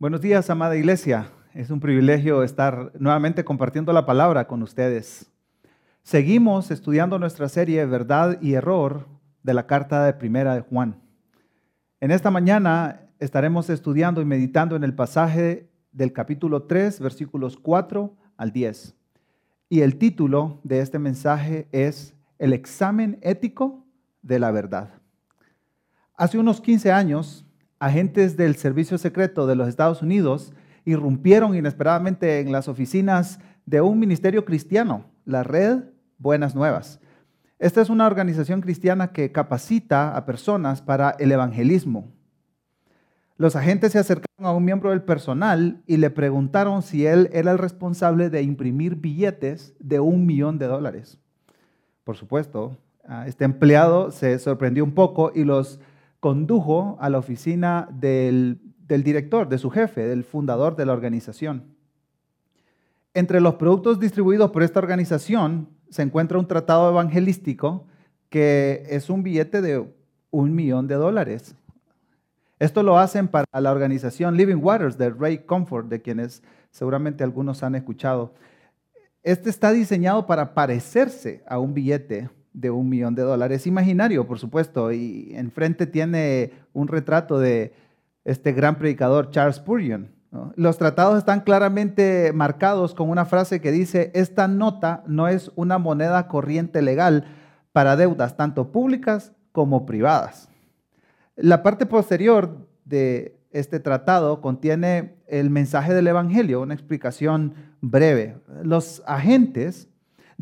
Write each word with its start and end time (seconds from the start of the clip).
Buenos 0.00 0.22
días, 0.22 0.48
amada 0.48 0.78
iglesia. 0.78 1.30
Es 1.52 1.68
un 1.68 1.78
privilegio 1.78 2.42
estar 2.42 2.90
nuevamente 2.98 3.44
compartiendo 3.44 3.92
la 3.92 4.06
palabra 4.06 4.46
con 4.46 4.62
ustedes. 4.62 5.30
Seguimos 6.02 6.70
estudiando 6.70 7.18
nuestra 7.18 7.50
serie 7.50 7.84
Verdad 7.84 8.40
y 8.40 8.54
Error 8.54 9.06
de 9.42 9.52
la 9.52 9.66
carta 9.66 10.06
de 10.06 10.14
Primera 10.14 10.54
de 10.54 10.62
Juan. 10.62 11.02
En 12.00 12.12
esta 12.12 12.30
mañana 12.30 13.10
estaremos 13.18 13.68
estudiando 13.68 14.22
y 14.22 14.24
meditando 14.24 14.74
en 14.74 14.84
el 14.84 14.94
pasaje 14.94 15.68
del 15.92 16.14
capítulo 16.14 16.62
3, 16.62 16.98
versículos 17.00 17.58
4 17.58 18.16
al 18.38 18.52
10. 18.52 18.96
Y 19.68 19.82
el 19.82 19.98
título 19.98 20.62
de 20.64 20.80
este 20.80 20.98
mensaje 20.98 21.68
es 21.72 22.14
El 22.38 22.54
examen 22.54 23.18
ético 23.20 23.84
de 24.22 24.38
la 24.38 24.50
verdad. 24.50 24.94
Hace 26.16 26.38
unos 26.38 26.62
15 26.62 26.90
años, 26.90 27.44
agentes 27.80 28.36
del 28.36 28.56
Servicio 28.56 28.98
Secreto 28.98 29.46
de 29.46 29.56
los 29.56 29.66
Estados 29.66 30.02
Unidos 30.02 30.52
irrumpieron 30.84 31.56
inesperadamente 31.56 32.40
en 32.40 32.52
las 32.52 32.68
oficinas 32.68 33.40
de 33.64 33.80
un 33.80 33.98
ministerio 33.98 34.44
cristiano, 34.44 35.06
la 35.24 35.42
Red 35.42 35.84
Buenas 36.18 36.54
Nuevas. 36.54 37.00
Esta 37.58 37.80
es 37.80 37.90
una 37.90 38.06
organización 38.06 38.60
cristiana 38.60 39.12
que 39.12 39.32
capacita 39.32 40.16
a 40.16 40.26
personas 40.26 40.82
para 40.82 41.10
el 41.18 41.32
evangelismo. 41.32 42.12
Los 43.36 43.56
agentes 43.56 43.92
se 43.92 43.98
acercaron 43.98 44.46
a 44.46 44.52
un 44.52 44.64
miembro 44.64 44.90
del 44.90 45.02
personal 45.02 45.82
y 45.86 45.96
le 45.96 46.10
preguntaron 46.10 46.82
si 46.82 47.06
él 47.06 47.30
era 47.32 47.50
el 47.50 47.58
responsable 47.58 48.28
de 48.28 48.42
imprimir 48.42 48.96
billetes 48.96 49.74
de 49.78 50.00
un 50.00 50.26
millón 50.26 50.58
de 50.58 50.66
dólares. 50.66 51.18
Por 52.04 52.16
supuesto, 52.16 52.76
este 53.26 53.46
empleado 53.46 54.10
se 54.10 54.38
sorprendió 54.38 54.84
un 54.84 54.92
poco 54.92 55.32
y 55.34 55.44
los 55.44 55.80
condujo 56.20 56.98
a 57.00 57.08
la 57.08 57.18
oficina 57.18 57.88
del, 57.90 58.60
director, 58.86 59.48
de 59.48 59.58
su 59.58 59.70
jefe, 59.70 60.06
del 60.06 60.24
fundador 60.24 60.76
de 60.76 60.86
la 60.86 60.92
organización. 60.92 61.74
Entre 63.14 63.40
los 63.40 63.54
productos 63.54 63.98
distribuidos 63.98 64.50
por 64.50 64.62
esta 64.62 64.78
organización 64.78 65.68
se 65.88 66.02
encuentra 66.02 66.38
un 66.38 66.46
tratado 66.46 66.90
evangelístico 66.90 67.86
que 68.28 68.84
es 68.88 69.10
un 69.10 69.22
billete 69.22 69.60
de 69.60 69.92
un 70.30 70.54
millón 70.54 70.86
de 70.86 70.94
dólares. 70.94 71.56
Esto 72.60 72.82
lo 72.82 72.98
hacen 72.98 73.26
para 73.26 73.46
la 73.58 73.72
organización 73.72 74.36
Living 74.36 74.62
Waters 74.62 74.98
de 74.98 75.10
Ray 75.10 75.38
Comfort, 75.38 75.88
de 75.88 76.02
quienes 76.02 76.42
seguramente 76.70 77.24
algunos 77.24 77.62
han 77.62 77.74
escuchado. 77.74 78.34
Este 79.22 79.50
está 79.50 79.72
diseñado 79.72 80.26
para 80.26 80.54
parecerse 80.54 81.42
a 81.48 81.58
un 81.58 81.74
billete 81.74 82.30
de 82.52 82.70
un 82.70 82.88
millón 82.88 83.14
de 83.14 83.22
dólares. 83.22 83.66
Imaginario, 83.66 84.26
por 84.26 84.38
supuesto, 84.38 84.92
y 84.92 85.32
enfrente 85.34 85.86
tiene 85.86 86.52
un 86.72 86.88
retrato 86.88 87.38
de 87.38 87.72
este 88.24 88.52
gran 88.52 88.76
predicador 88.76 89.30
Charles 89.30 89.56
Spurgeon. 89.56 90.10
Los 90.54 90.78
tratados 90.78 91.18
están 91.18 91.40
claramente 91.40 92.32
marcados 92.32 92.94
con 92.94 93.10
una 93.10 93.24
frase 93.24 93.60
que 93.60 93.72
dice, 93.72 94.12
esta 94.14 94.46
nota 94.46 95.02
no 95.06 95.26
es 95.26 95.50
una 95.56 95.78
moneda 95.78 96.28
corriente 96.28 96.82
legal 96.82 97.24
para 97.72 97.96
deudas 97.96 98.36
tanto 98.36 98.70
públicas 98.70 99.32
como 99.50 99.86
privadas. 99.86 100.48
La 101.34 101.62
parte 101.62 101.84
posterior 101.86 102.68
de 102.84 103.40
este 103.50 103.80
tratado 103.80 104.40
contiene 104.40 105.16
el 105.26 105.50
mensaje 105.50 105.94
del 105.94 106.06
Evangelio, 106.06 106.60
una 106.60 106.74
explicación 106.74 107.54
breve. 107.80 108.36
Los 108.62 109.02
agentes 109.06 109.89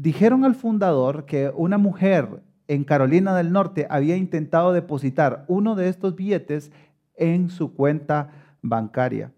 dijeron 0.03 0.45
al 0.45 0.55
fundador 0.55 1.27
que 1.27 1.51
una 1.55 1.77
mujer 1.77 2.43
en 2.69 2.85
Carolina 2.85 3.35
del 3.35 3.53
Norte 3.53 3.87
había 3.91 4.17
intentado 4.17 4.73
depositar 4.73 5.45
uno 5.49 5.75
de 5.75 5.89
estos 5.89 6.15
billetes 6.15 6.71
en 7.17 7.51
su 7.51 7.75
cuenta 7.75 8.31
bancaria. 8.63 9.33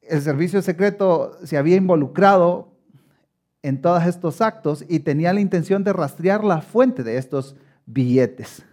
El 0.00 0.22
servicio 0.22 0.62
secreto 0.62 1.32
se 1.44 1.58
había 1.58 1.76
involucrado 1.76 2.72
en 3.62 3.80
todos 3.80 4.04
estos 4.06 4.40
actos 4.40 4.84
y 4.88 5.00
tenía 5.00 5.32
la 5.32 5.40
intención 5.40 5.82
de 5.82 5.92
rastrear 5.92 6.44
la 6.44 6.60
fuente 6.60 7.02
de 7.02 7.16
estos 7.16 7.56
billetes. 7.84 8.64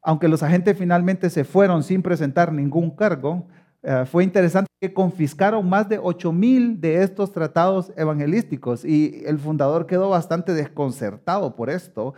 Aunque 0.00 0.28
los 0.28 0.42
agentes 0.42 0.78
finalmente 0.78 1.28
se 1.28 1.44
fueron 1.44 1.82
sin 1.82 2.02
presentar 2.02 2.52
ningún 2.52 2.90
cargo, 2.90 3.46
eh, 3.84 4.04
fue 4.06 4.22
interesante 4.22 4.70
que 4.80 4.94
confiscaron 4.94 5.68
más 5.68 5.88
de 5.88 5.98
8 5.98 6.32
mil 6.32 6.80
de 6.80 7.02
estos 7.02 7.32
tratados 7.32 7.92
evangelísticos 7.96 8.84
y 8.84 9.22
el 9.26 9.38
fundador 9.38 9.86
quedó 9.86 10.08
bastante 10.10 10.54
desconcertado 10.54 11.56
por 11.56 11.68
esto 11.68 12.14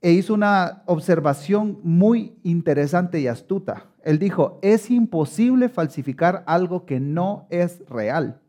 e 0.00 0.12
hizo 0.12 0.34
una 0.34 0.84
observación 0.86 1.80
muy 1.82 2.38
interesante 2.44 3.18
y 3.18 3.26
astuta. 3.26 3.86
Él 4.04 4.20
dijo, 4.20 4.60
es 4.62 4.88
imposible 4.88 5.68
falsificar 5.68 6.44
algo 6.46 6.86
que 6.86 7.00
no 7.00 7.48
es 7.50 7.82
real, 7.88 8.40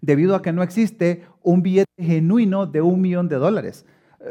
debido 0.00 0.36
a 0.36 0.42
que 0.42 0.52
no 0.52 0.62
existe 0.62 1.26
un 1.42 1.62
billete 1.62 1.90
genuino 1.98 2.66
de 2.66 2.80
un 2.80 3.00
millón 3.00 3.28
de 3.28 3.36
dólares. 3.36 3.84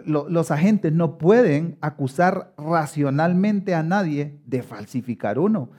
Los 0.06 0.50
agentes 0.50 0.94
no 0.94 1.18
pueden 1.18 1.78
acusar 1.82 2.54
racionalmente 2.58 3.76
a 3.76 3.84
nadie 3.84 4.40
de 4.46 4.64
falsificar 4.64 5.38
uno 5.38 5.70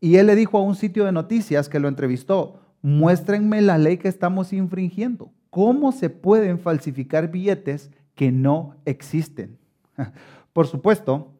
y 0.00 0.16
él 0.16 0.26
le 0.26 0.34
dijo 0.34 0.56
a 0.58 0.62
un 0.62 0.74
sitio 0.74 1.04
de 1.04 1.12
noticias 1.12 1.68
que 1.68 1.78
lo 1.78 1.88
entrevistó, 1.88 2.58
muéstrenme 2.80 3.60
la 3.60 3.76
ley 3.76 3.98
que 3.98 4.08
estamos 4.08 4.52
infringiendo. 4.52 5.30
¿Cómo 5.50 5.92
se 5.92 6.08
pueden 6.08 6.58
falsificar 6.58 7.30
billetes 7.30 7.90
que 8.14 8.32
no 8.32 8.76
existen? 8.86 9.58
Por 10.54 10.66
supuesto, 10.66 11.34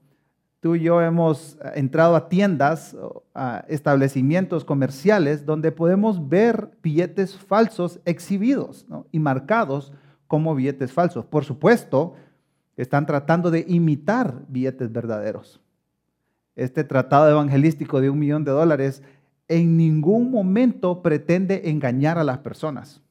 tú 0.61 0.75
y 0.75 0.81
yo 0.83 1.01
hemos 1.01 1.59
entrado 1.75 2.15
a 2.17 2.29
tiendas, 2.29 2.95
a 3.35 3.65
establecimientos 3.69 4.65
comerciales 4.65 5.47
donde 5.47 5.73
podemos 5.73 6.29
ver 6.29 6.71
billetes 6.83 7.39
falsos 7.39 8.01
exhibidos 8.05 8.87
y 9.11 9.21
marcados 9.21 9.93
como 10.27 10.55
billetes 10.55 10.93
falsos. 10.93 11.25
Por 11.25 11.47
supuesto, 11.47 12.15
están 12.77 13.07
tratando 13.07 13.51
de 13.51 13.65
imitar 13.67 14.43
billetes 14.49 14.93
verdaderos 14.93 15.61
este 16.57 16.85
tratado 16.85 17.31
evangelístico 17.31 18.01
de 18.01 18.11
un 18.11 18.19
millón 18.19 18.45
de 18.45 18.51
dólares, 18.51 19.03
en 19.49 19.77
ningún 19.77 20.31
momento 20.31 21.03
pretende 21.03 21.71
engañar 21.71 22.19
a 22.19 22.25
las 22.25 22.39
personas. 22.39 23.03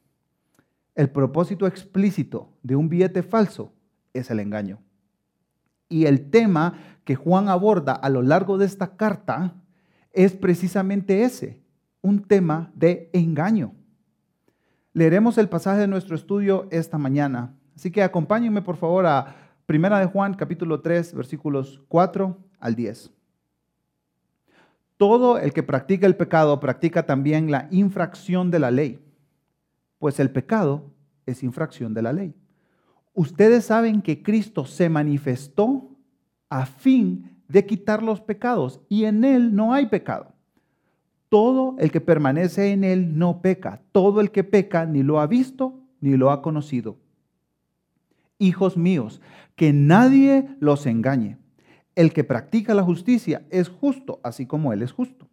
El 0.94 1.10
propósito 1.10 1.66
explícito 1.66 2.48
de 2.62 2.76
un 2.76 2.88
billete 2.88 3.22
falso 3.22 3.72
es 4.12 4.30
el 4.30 4.40
engaño. 4.40 4.78
Y 5.88 6.06
el 6.06 6.30
tema 6.30 6.74
que 7.04 7.16
Juan 7.16 7.48
aborda 7.48 7.92
a 7.92 8.08
lo 8.08 8.22
largo 8.22 8.58
de 8.58 8.66
esta 8.66 8.96
carta 8.96 9.54
es 10.12 10.32
precisamente 10.32 11.24
ese, 11.24 11.60
un 12.02 12.22
tema 12.22 12.70
de 12.74 13.10
engaño. 13.12 13.74
Leeremos 14.92 15.38
el 15.38 15.48
pasaje 15.48 15.80
de 15.80 15.88
nuestro 15.88 16.16
estudio 16.16 16.68
esta 16.70 16.98
mañana. 16.98 17.54
Así 17.76 17.90
que 17.90 18.02
acompáñenme 18.02 18.62
por 18.62 18.76
favor 18.76 19.06
a 19.06 19.36
Primera 19.66 20.00
de 20.00 20.06
Juan 20.06 20.34
capítulo 20.34 20.80
3 20.80 21.14
versículos 21.14 21.80
4 21.88 22.36
al 22.58 22.74
10. 22.74 23.12
Todo 25.00 25.38
el 25.38 25.54
que 25.54 25.62
practica 25.62 26.06
el 26.06 26.14
pecado 26.14 26.60
practica 26.60 27.06
también 27.06 27.50
la 27.50 27.68
infracción 27.70 28.50
de 28.50 28.58
la 28.58 28.70
ley, 28.70 29.00
pues 29.98 30.20
el 30.20 30.30
pecado 30.30 30.92
es 31.24 31.42
infracción 31.42 31.94
de 31.94 32.02
la 32.02 32.12
ley. 32.12 32.34
Ustedes 33.14 33.64
saben 33.64 34.02
que 34.02 34.22
Cristo 34.22 34.66
se 34.66 34.90
manifestó 34.90 35.88
a 36.50 36.66
fin 36.66 37.40
de 37.48 37.64
quitar 37.64 38.02
los 38.02 38.20
pecados 38.20 38.82
y 38.90 39.06
en 39.06 39.24
Él 39.24 39.56
no 39.56 39.72
hay 39.72 39.86
pecado. 39.86 40.34
Todo 41.30 41.76
el 41.78 41.90
que 41.90 42.02
permanece 42.02 42.70
en 42.70 42.84
Él 42.84 43.16
no 43.16 43.40
peca. 43.40 43.80
Todo 43.92 44.20
el 44.20 44.30
que 44.30 44.44
peca 44.44 44.84
ni 44.84 45.02
lo 45.02 45.18
ha 45.18 45.26
visto 45.26 45.80
ni 46.02 46.18
lo 46.18 46.30
ha 46.30 46.42
conocido. 46.42 46.98
Hijos 48.36 48.76
míos, 48.76 49.22
que 49.56 49.72
nadie 49.72 50.50
los 50.60 50.84
engañe. 50.84 51.38
El 51.94 52.12
que 52.12 52.24
practica 52.24 52.74
la 52.74 52.82
justicia 52.82 53.42
es 53.50 53.68
justo, 53.68 54.20
así 54.22 54.46
como 54.46 54.72
Él 54.72 54.82
es 54.82 54.92
justo. 54.92 55.28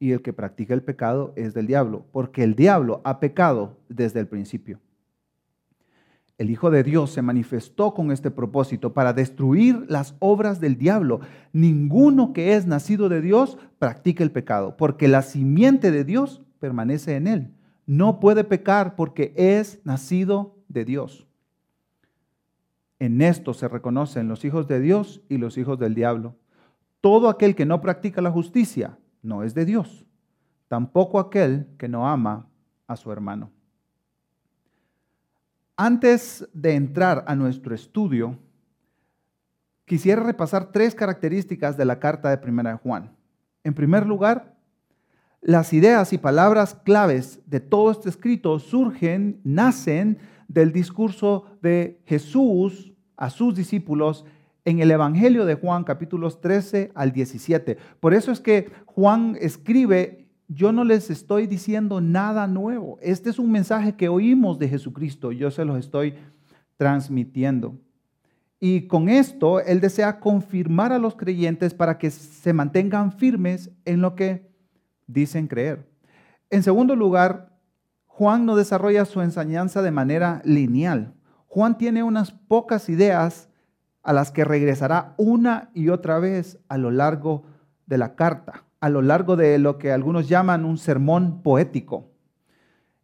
Y 0.00 0.12
el 0.12 0.22
que 0.22 0.32
practica 0.32 0.74
el 0.74 0.82
pecado 0.82 1.32
es 1.36 1.54
del 1.54 1.66
diablo, 1.66 2.04
porque 2.12 2.44
el 2.44 2.54
diablo 2.54 3.00
ha 3.04 3.20
pecado 3.20 3.78
desde 3.88 4.20
el 4.20 4.26
principio. 4.26 4.80
El 6.38 6.50
Hijo 6.50 6.70
de 6.70 6.84
Dios 6.84 7.10
se 7.10 7.20
manifestó 7.20 7.94
con 7.94 8.12
este 8.12 8.30
propósito 8.30 8.94
para 8.94 9.12
destruir 9.12 9.84
las 9.88 10.14
obras 10.20 10.60
del 10.60 10.78
diablo. 10.78 11.20
Ninguno 11.52 12.32
que 12.32 12.54
es 12.54 12.64
nacido 12.64 13.08
de 13.08 13.20
Dios 13.20 13.58
practica 13.80 14.22
el 14.22 14.30
pecado, 14.30 14.76
porque 14.76 15.08
la 15.08 15.22
simiente 15.22 15.90
de 15.90 16.04
Dios 16.04 16.42
permanece 16.60 17.16
en 17.16 17.26
él. 17.26 17.54
No 17.86 18.20
puede 18.20 18.44
pecar 18.44 18.94
porque 18.94 19.32
es 19.36 19.80
nacido 19.84 20.56
de 20.68 20.84
Dios. 20.84 21.27
En 22.98 23.20
esto 23.22 23.54
se 23.54 23.68
reconocen 23.68 24.28
los 24.28 24.44
hijos 24.44 24.66
de 24.66 24.80
Dios 24.80 25.20
y 25.28 25.38
los 25.38 25.56
hijos 25.56 25.78
del 25.78 25.94
diablo. 25.94 26.34
Todo 27.00 27.28
aquel 27.28 27.54
que 27.54 27.64
no 27.66 27.80
practica 27.80 28.20
la 28.20 28.30
justicia 28.30 28.98
no 29.22 29.44
es 29.44 29.54
de 29.54 29.64
Dios, 29.64 30.04
tampoco 30.66 31.20
aquel 31.20 31.68
que 31.78 31.88
no 31.88 32.08
ama 32.08 32.48
a 32.86 32.96
su 32.96 33.12
hermano. 33.12 33.50
Antes 35.76 36.48
de 36.52 36.74
entrar 36.74 37.24
a 37.28 37.36
nuestro 37.36 37.72
estudio, 37.74 38.36
quisiera 39.84 40.22
repasar 40.24 40.72
tres 40.72 40.94
características 40.94 41.76
de 41.76 41.84
la 41.84 42.00
carta 42.00 42.30
de 42.30 42.38
Primera 42.38 42.76
Juan. 42.78 43.12
En 43.62 43.74
primer 43.74 44.04
lugar, 44.04 44.56
Las 45.40 45.72
ideas 45.72 46.12
y 46.12 46.18
palabras 46.18 46.74
claves 46.74 47.40
de 47.46 47.60
todo 47.60 47.92
este 47.92 48.08
escrito 48.08 48.58
surgen, 48.58 49.40
nacen 49.44 50.18
del 50.48 50.72
discurso 50.72 51.44
de 51.62 52.00
Jesús 52.06 52.92
a 53.16 53.30
sus 53.30 53.54
discípulos 53.54 54.24
en 54.64 54.80
el 54.80 54.90
Evangelio 54.90 55.44
de 55.46 55.54
Juan 55.54 55.84
capítulos 55.84 56.40
13 56.40 56.90
al 56.94 57.12
17. 57.12 57.78
Por 58.00 58.14
eso 58.14 58.32
es 58.32 58.40
que 58.40 58.70
Juan 58.86 59.36
escribe, 59.40 60.28
yo 60.48 60.72
no 60.72 60.84
les 60.84 61.10
estoy 61.10 61.46
diciendo 61.46 62.00
nada 62.00 62.46
nuevo. 62.46 62.98
Este 63.00 63.30
es 63.30 63.38
un 63.38 63.52
mensaje 63.52 63.94
que 63.94 64.08
oímos 64.08 64.58
de 64.58 64.68
Jesucristo, 64.68 65.32
yo 65.32 65.50
se 65.50 65.64
los 65.64 65.78
estoy 65.78 66.14
transmitiendo. 66.76 67.78
Y 68.60 68.88
con 68.88 69.08
esto 69.08 69.60
Él 69.60 69.80
desea 69.80 70.18
confirmar 70.18 70.92
a 70.92 70.98
los 70.98 71.14
creyentes 71.14 71.74
para 71.74 71.98
que 71.98 72.10
se 72.10 72.52
mantengan 72.52 73.12
firmes 73.12 73.70
en 73.84 74.00
lo 74.00 74.14
que 74.14 74.50
dicen 75.06 75.46
creer. 75.46 75.88
En 76.50 76.62
segundo 76.62 76.96
lugar, 76.96 77.57
Juan 78.18 78.46
no 78.46 78.56
desarrolla 78.56 79.04
su 79.04 79.20
enseñanza 79.20 79.80
de 79.80 79.92
manera 79.92 80.42
lineal. 80.44 81.14
Juan 81.46 81.78
tiene 81.78 82.02
unas 82.02 82.32
pocas 82.32 82.88
ideas 82.88 83.48
a 84.02 84.12
las 84.12 84.32
que 84.32 84.42
regresará 84.42 85.14
una 85.18 85.70
y 85.72 85.90
otra 85.90 86.18
vez 86.18 86.58
a 86.68 86.78
lo 86.78 86.90
largo 86.90 87.44
de 87.86 87.96
la 87.96 88.16
carta, 88.16 88.64
a 88.80 88.88
lo 88.88 89.02
largo 89.02 89.36
de 89.36 89.60
lo 89.60 89.78
que 89.78 89.92
algunos 89.92 90.28
llaman 90.28 90.64
un 90.64 90.78
sermón 90.78 91.42
poético. 91.44 92.10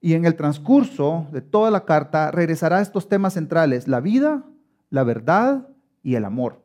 Y 0.00 0.14
en 0.14 0.24
el 0.24 0.34
transcurso 0.34 1.28
de 1.30 1.42
toda 1.42 1.70
la 1.70 1.84
carta 1.84 2.32
regresará 2.32 2.78
a 2.78 2.82
estos 2.82 3.08
temas 3.08 3.34
centrales, 3.34 3.86
la 3.86 4.00
vida, 4.00 4.42
la 4.90 5.04
verdad 5.04 5.68
y 6.02 6.16
el 6.16 6.24
amor. 6.24 6.60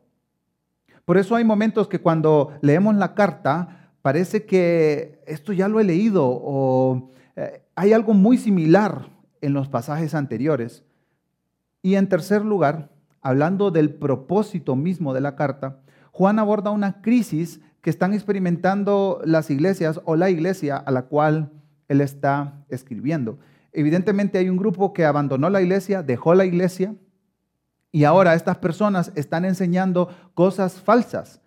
Por 1.04 1.18
eso 1.18 1.36
hay 1.36 1.44
momentos 1.44 1.86
que 1.86 2.00
cuando 2.00 2.50
leemos 2.62 2.96
la 2.96 3.14
carta 3.14 3.92
parece 4.02 4.44
que 4.44 5.22
esto 5.28 5.52
ya 5.52 5.68
lo 5.68 5.78
he 5.78 5.84
leído 5.84 6.26
o 6.28 7.12
eh, 7.36 7.62
hay 7.80 7.94
algo 7.94 8.12
muy 8.12 8.36
similar 8.36 9.08
en 9.40 9.54
los 9.54 9.70
pasajes 9.70 10.14
anteriores. 10.14 10.84
Y 11.80 11.94
en 11.94 12.10
tercer 12.10 12.44
lugar, 12.44 12.90
hablando 13.22 13.70
del 13.70 13.94
propósito 13.94 14.76
mismo 14.76 15.14
de 15.14 15.22
la 15.22 15.34
carta, 15.34 15.80
Juan 16.12 16.38
aborda 16.38 16.72
una 16.72 17.00
crisis 17.00 17.62
que 17.80 17.88
están 17.88 18.12
experimentando 18.12 19.22
las 19.24 19.48
iglesias 19.48 19.98
o 20.04 20.14
la 20.14 20.28
iglesia 20.28 20.76
a 20.76 20.90
la 20.90 21.04
cual 21.04 21.52
él 21.88 22.02
está 22.02 22.66
escribiendo. 22.68 23.38
Evidentemente 23.72 24.36
hay 24.36 24.50
un 24.50 24.58
grupo 24.58 24.92
que 24.92 25.06
abandonó 25.06 25.48
la 25.48 25.62
iglesia, 25.62 26.02
dejó 26.02 26.34
la 26.34 26.44
iglesia, 26.44 26.94
y 27.92 28.04
ahora 28.04 28.34
estas 28.34 28.58
personas 28.58 29.10
están 29.14 29.46
enseñando 29.46 30.10
cosas 30.34 30.82
falsas. 30.82 31.40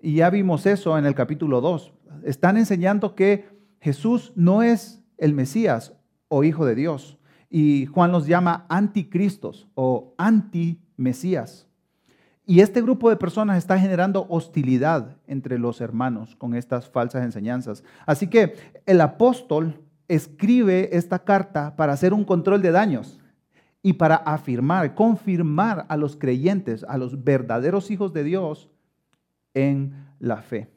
Y 0.00 0.14
ya 0.14 0.30
vimos 0.30 0.64
eso 0.64 0.96
en 0.96 1.04
el 1.04 1.14
capítulo 1.14 1.60
2. 1.60 1.92
Están 2.24 2.56
enseñando 2.56 3.14
que 3.14 3.46
Jesús 3.78 4.32
no 4.34 4.62
es 4.62 4.99
el 5.20 5.34
Mesías 5.34 5.92
o 6.26 6.42
Hijo 6.42 6.66
de 6.66 6.74
Dios. 6.74 7.18
Y 7.48 7.86
Juan 7.86 8.10
los 8.10 8.26
llama 8.26 8.66
anticristos 8.68 9.68
o 9.74 10.14
anti 10.18 10.80
Mesías. 10.96 11.68
Y 12.46 12.60
este 12.60 12.82
grupo 12.82 13.08
de 13.10 13.16
personas 13.16 13.58
está 13.58 13.78
generando 13.78 14.26
hostilidad 14.28 15.16
entre 15.28 15.58
los 15.58 15.80
hermanos 15.80 16.34
con 16.34 16.56
estas 16.56 16.88
falsas 16.88 17.22
enseñanzas. 17.22 17.84
Así 18.06 18.26
que 18.26 18.54
el 18.86 19.00
apóstol 19.00 19.80
escribe 20.08 20.96
esta 20.96 21.20
carta 21.20 21.76
para 21.76 21.92
hacer 21.92 22.12
un 22.12 22.24
control 22.24 22.62
de 22.62 22.72
daños 22.72 23.20
y 23.82 23.92
para 23.92 24.16
afirmar, 24.16 24.96
confirmar 24.96 25.86
a 25.88 25.96
los 25.96 26.16
creyentes, 26.16 26.84
a 26.88 26.98
los 26.98 27.22
verdaderos 27.22 27.90
hijos 27.92 28.12
de 28.12 28.24
Dios 28.24 28.68
en 29.54 29.94
la 30.18 30.42
fe. 30.42 30.68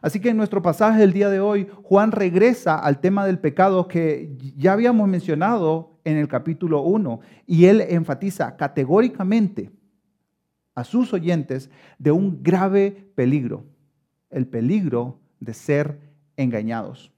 Así 0.00 0.20
que 0.20 0.30
en 0.30 0.36
nuestro 0.36 0.62
pasaje 0.62 1.00
del 1.00 1.12
día 1.12 1.28
de 1.28 1.40
hoy, 1.40 1.68
Juan 1.82 2.12
regresa 2.12 2.78
al 2.78 3.00
tema 3.00 3.26
del 3.26 3.38
pecado 3.38 3.88
que 3.88 4.36
ya 4.56 4.72
habíamos 4.72 5.08
mencionado 5.08 5.98
en 6.04 6.16
el 6.16 6.28
capítulo 6.28 6.82
1 6.82 7.20
y 7.46 7.66
él 7.66 7.80
enfatiza 7.80 8.56
categóricamente 8.56 9.70
a 10.74 10.84
sus 10.84 11.12
oyentes 11.12 11.70
de 11.98 12.12
un 12.12 12.42
grave 12.42 13.10
peligro, 13.14 13.64
el 14.30 14.46
peligro 14.46 15.18
de 15.40 15.54
ser 15.54 15.98
engañados. 16.36 17.12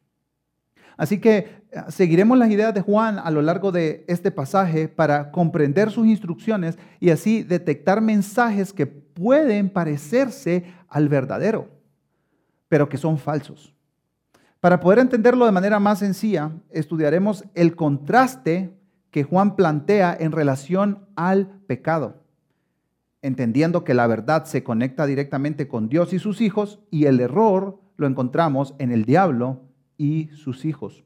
Así 0.97 1.19
que 1.19 1.63
eh, 1.71 1.83
seguiremos 1.89 2.37
las 2.37 2.51
ideas 2.51 2.75
de 2.75 2.81
Juan 2.83 3.19
a 3.19 3.31
lo 3.31 3.43
largo 3.43 3.73
de 3.73 4.05
este 4.09 4.31
pasaje 4.31 4.89
para 4.89 5.31
comprender 5.31 5.91
sus 5.91 6.07
instrucciones 6.07 6.79
y 7.01 7.11
así 7.11 7.43
detectar 7.43 8.01
mensajes 8.01 8.73
que 8.73 8.87
pueden 8.87 9.71
parecerse 9.71 10.65
al 10.89 11.09
verdadero, 11.09 11.69
pero 12.71 12.89
que 12.89 12.97
son 12.97 13.19
falsos. 13.19 13.75
Para 14.61 14.81
poder 14.81 15.01
entenderlo 15.01 15.45
de 15.45 15.53
manera 15.53 15.81
más 15.81 15.99
sencilla, 15.99 16.53
estudiaremos 16.71 17.45
el 17.55 17.75
contraste 17.75 18.73
que 19.11 19.25
Juan 19.25 19.57
plantea 19.57 20.17
en 20.19 20.31
relación 20.33 21.07
al 21.17 21.49
pecado, 21.67 22.23
entendiendo 23.23 23.83
que 23.83 23.93
la 23.93 24.07
verdad 24.07 24.45
se 24.45 24.63
conecta 24.63 25.05
directamente 25.07 25.67
con 25.67 25.89
Dios 25.89 26.13
y 26.13 26.21
sus 26.21 26.41
hijos 26.41 26.79
y 26.91 27.07
el 27.07 27.21
error 27.21 27.81
lo 27.97 28.07
encontramos 28.07 28.75
en 28.79 28.93
el 28.93 29.05
diablo 29.05 29.63
y 29.99 30.29
sus 30.29 30.65
hijos. 30.65 31.03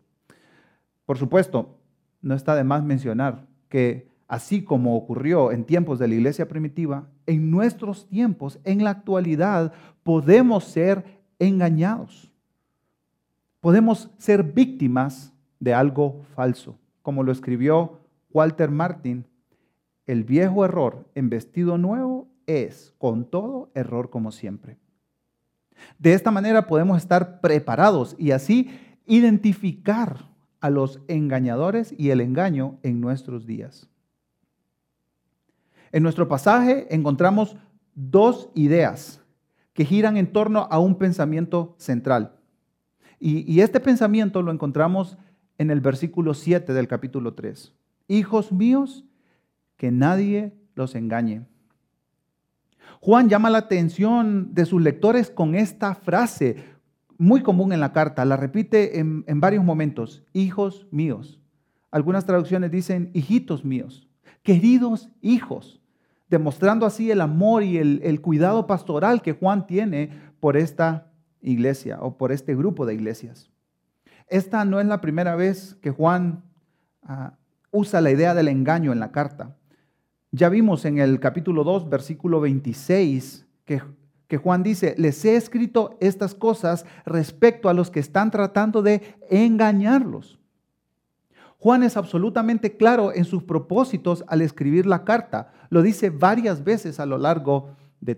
Por 1.07 1.17
supuesto, 1.17 1.79
no 2.21 2.35
está 2.35 2.55
de 2.55 2.65
más 2.65 2.85
mencionar 2.85 3.47
que 3.71 4.13
así 4.29 4.65
como 4.65 4.97
ocurrió 4.97 5.53
en 5.53 5.65
tiempos 5.65 5.99
de 5.99 6.09
la 6.09 6.15
iglesia 6.15 6.49
primitiva, 6.49 7.09
en 7.27 7.51
nuestros 7.51 8.09
tiempos, 8.09 8.59
en 8.65 8.85
la 8.85 8.91
actualidad, 8.91 9.73
podemos 10.03 10.65
ser 10.65 11.14
engañados. 11.39 12.33
Podemos 13.61 14.11
ser 14.19 14.43
víctimas 14.43 15.33
de 15.59 15.75
algo 15.75 16.23
falso 16.35 16.79
como 17.05 17.23
lo 17.23 17.33
escribió 17.33 18.01
Walter 18.33 18.71
Martin, 18.71 19.27
el 20.07 20.25
viejo 20.25 20.65
error 20.65 21.07
en 21.15 21.29
vestido 21.29 21.77
nuevo 21.77 22.29
es, 22.47 22.95
con 22.97 23.27
todo, 23.27 23.71
error 23.75 24.09
como 24.09 24.33
siempre. 24.33 24.79
De 25.99 26.15
esta 26.15 26.31
manera 26.31 26.67
podemos 26.67 26.97
estar 26.97 27.43
preparados 27.43 28.17
y 28.19 28.31
así 28.31 28.71
identificar 29.05 30.31
a 30.61 30.71
los 30.71 31.03
engañadores 31.09 31.95
y 31.99 32.09
el 32.09 32.23
engaño 32.23 32.79
en 32.83 33.03
nuestros 33.03 33.45
días. 33.45 33.91
En 35.93 36.03
nuestro 36.03 36.27
pasaje 36.27 36.87
encontramos 36.89 37.55
dos 37.95 38.49
ideas 38.55 39.23
que 39.75 39.85
giran 39.85 40.17
en 40.17 40.33
torno 40.33 40.67
a 40.71 40.79
un 40.79 40.97
pensamiento 40.97 41.75
central. 41.79 42.37
Y, 43.21 43.61
este 43.61 43.81
pensamiento 43.81 44.43
lo 44.43 44.53
encontramos 44.53 45.17
en 45.59 45.71
el 45.71 45.81
versículo 45.81 46.35
7 46.35 46.73
del 46.73 46.89
capítulo 46.89 47.35
3. 47.35 47.73
Hijos 48.09 48.53
míos, 48.53 49.05
que 49.77 49.91
nadie 49.91 50.53
los 50.75 50.95
engañe. 50.95 51.47
Juan 53.01 53.29
llama 53.29 53.51
la 53.51 53.59
atención 53.59 54.55
de 54.55 54.67
sus 54.67 54.83
lectores 54.83 55.31
con 55.31 55.55
esta 55.55 55.95
frase 55.95 56.57
muy 57.19 57.43
común 57.43 57.73
en 57.73 57.81
la 57.81 57.93
carta, 57.93 58.25
la 58.25 58.37
repite 58.37 58.99
en, 58.99 59.25
varios 59.41 59.65
momentos, 59.65 60.25
hijos 60.33 60.87
míos. 60.91 61.41
Algunas 61.91 62.27
traducciones 62.27 62.71
dicen 62.71 63.11
hijitos 63.15 63.65
míos, 63.65 64.09
queridos 64.43 65.11
hijos, 65.23 65.81
demostrando 66.35 66.85
así 66.85 67.13
el 67.13 67.21
amor 67.21 67.63
y 67.63 67.79
el, 67.79 68.01
el 68.03 68.21
cuidado 68.21 68.67
pastoral 68.67 69.23
que 69.23 69.35
Juan 69.35 69.69
tiene 69.69 70.11
por 70.41 70.57
esta 70.57 71.13
iglesia 71.41 71.99
o 72.01 72.19
por 72.19 72.33
este 72.33 72.57
grupo 72.57 72.87
de 72.87 72.95
iglesias. 72.95 73.53
Esta 74.27 74.65
no 74.65 74.81
es 74.81 74.87
la 74.87 75.01
primera 75.01 75.37
vez 75.37 75.77
que 75.81 75.93
Juan 75.93 76.43
ah, 77.05 77.35
usa 77.71 78.01
la 78.01 78.11
idea 78.11 78.35
del 78.35 78.49
engaño 78.49 78.93
en 78.93 78.99
la 78.99 79.13
carta. 79.13 79.57
Ya 80.33 80.49
vimos 80.49 80.85
en 80.85 80.99
el 80.99 81.21
capítulo 81.21 81.63
2, 81.63 81.89
versículo 81.89 82.41
26, 82.41 83.47
que, 83.65 83.81
que 84.27 84.37
Juan 84.37 84.65
dice, 84.65 84.97
les 84.99 85.25
he 85.25 85.37
escrito 85.37 85.97
estas 86.01 86.35
cosas 86.35 86.85
respecto 87.07 87.69
a 87.69 87.75
los 87.75 87.93
que 87.93 88.01
están 88.01 88.33
tratando 88.33 88.83
de 88.83 89.15
engañarlos. 89.31 90.41
Juan 91.65 91.83
es 91.83 91.97
absolutamente 91.97 92.77
claro 92.77 93.11
en 93.15 93.25
sus 93.25 93.43
propósitos 93.43 94.23
al 94.27 94.43
escribir 94.43 94.85
la 94.85 95.03
carta. 95.05 95.51
Lo 95.75 95.83
dice 95.83 96.11
varias 96.11 96.63
veces 96.63 97.01
a 97.01 97.05
lo 97.05 97.19
largo 97.19 97.71
de, 98.01 98.15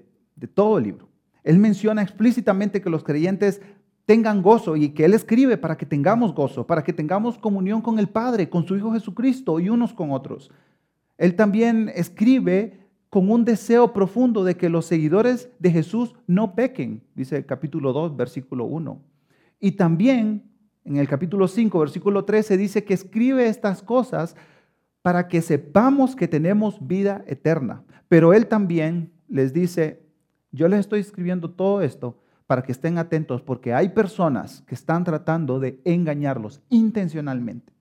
todo 0.46 0.76
el 0.76 0.84
libro. 0.84 1.08
Él 1.42 1.58
menciona 1.58 2.02
explícitamente 2.02 2.82
que 2.82 2.90
los 2.90 3.02
creyentes 3.02 3.62
tengan 4.04 4.42
gozo 4.42 4.76
y 4.76 4.90
que 4.90 5.06
Él 5.06 5.14
escribe 5.14 5.56
para 5.56 5.78
que 5.78 5.86
tengamos 5.86 6.34
gozo, 6.34 6.66
para 6.66 6.84
que 6.84 6.92
tengamos 6.92 7.38
comunión 7.38 7.80
con 7.80 7.98
el 7.98 8.10
Padre, 8.10 8.50
con 8.50 8.66
su 8.66 8.76
Hijo 8.76 8.92
Jesucristo 8.92 9.58
y 9.58 9.70
unos 9.70 9.94
con 9.94 10.10
otros. 10.10 10.50
Él 11.16 11.34
también 11.34 11.90
escribe 11.94 12.78
con 13.08 13.30
un 13.30 13.46
deseo 13.46 13.94
profundo 13.94 14.44
de 14.44 14.58
que 14.58 14.68
los 14.68 14.84
seguidores 14.84 15.48
de 15.58 15.70
Jesús 15.70 16.14
no 16.26 16.54
pequen, 16.54 17.04
dice 17.14 17.38
el 17.38 17.46
capítulo 17.46 17.94
2, 17.94 18.18
versículo 18.18 18.66
1. 18.66 19.00
Y 19.60 19.72
también 19.72 20.42
en 20.84 20.98
el 20.98 21.08
capítulo 21.08 21.48
5, 21.48 21.78
versículo 21.78 22.26
13 22.26 22.58
dice 22.58 22.84
que 22.84 22.92
escribe 22.92 23.48
estas 23.48 23.82
cosas 23.82 24.36
para 25.06 25.28
que 25.28 25.40
sepamos 25.40 26.16
que 26.16 26.26
tenemos 26.26 26.84
vida 26.84 27.22
eterna. 27.28 27.84
Pero 28.08 28.34
Él 28.34 28.48
también 28.48 29.12
les 29.28 29.52
dice, 29.52 30.04
yo 30.50 30.66
les 30.66 30.80
estoy 30.80 30.98
escribiendo 30.98 31.48
todo 31.48 31.80
esto 31.80 32.18
para 32.48 32.64
que 32.64 32.72
estén 32.72 32.98
atentos 32.98 33.40
porque 33.40 33.72
hay 33.72 33.90
personas 33.90 34.62
que 34.62 34.74
están 34.74 35.04
tratando 35.04 35.60
de 35.60 35.80
engañarlos 35.84 36.60
intencionalmente. 36.70 37.72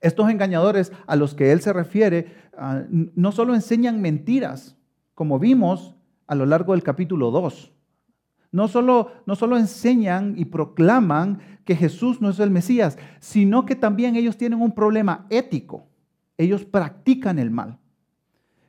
Estos 0.00 0.28
engañadores 0.30 0.90
a 1.06 1.14
los 1.14 1.32
que 1.36 1.52
él 1.52 1.60
se 1.60 1.72
refiere 1.72 2.26
ah, 2.58 2.82
no 2.90 3.30
solo 3.30 3.54
enseñan 3.54 4.00
mentiras, 4.00 4.76
como 5.14 5.38
vimos 5.38 5.94
a 6.26 6.34
lo 6.34 6.44
largo 6.44 6.72
del 6.72 6.82
capítulo 6.82 7.30
2. 7.30 7.72
No 8.54 8.68
solo, 8.68 9.10
no 9.26 9.34
solo 9.34 9.56
enseñan 9.56 10.34
y 10.36 10.44
proclaman 10.44 11.40
que 11.64 11.74
Jesús 11.74 12.20
no 12.20 12.30
es 12.30 12.38
el 12.38 12.52
Mesías, 12.52 12.96
sino 13.18 13.66
que 13.66 13.74
también 13.74 14.14
ellos 14.14 14.36
tienen 14.36 14.62
un 14.62 14.70
problema 14.70 15.26
ético. 15.28 15.88
Ellos 16.38 16.64
practican 16.64 17.40
el 17.40 17.50
mal. 17.50 17.78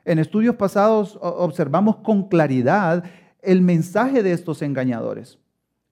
En 0.03 0.17
estudios 0.17 0.55
pasados 0.55 1.19
observamos 1.21 1.97
con 1.97 2.27
claridad 2.29 3.03
el 3.43 3.61
mensaje 3.61 4.23
de 4.23 4.31
estos 4.31 4.63
engañadores. 4.63 5.37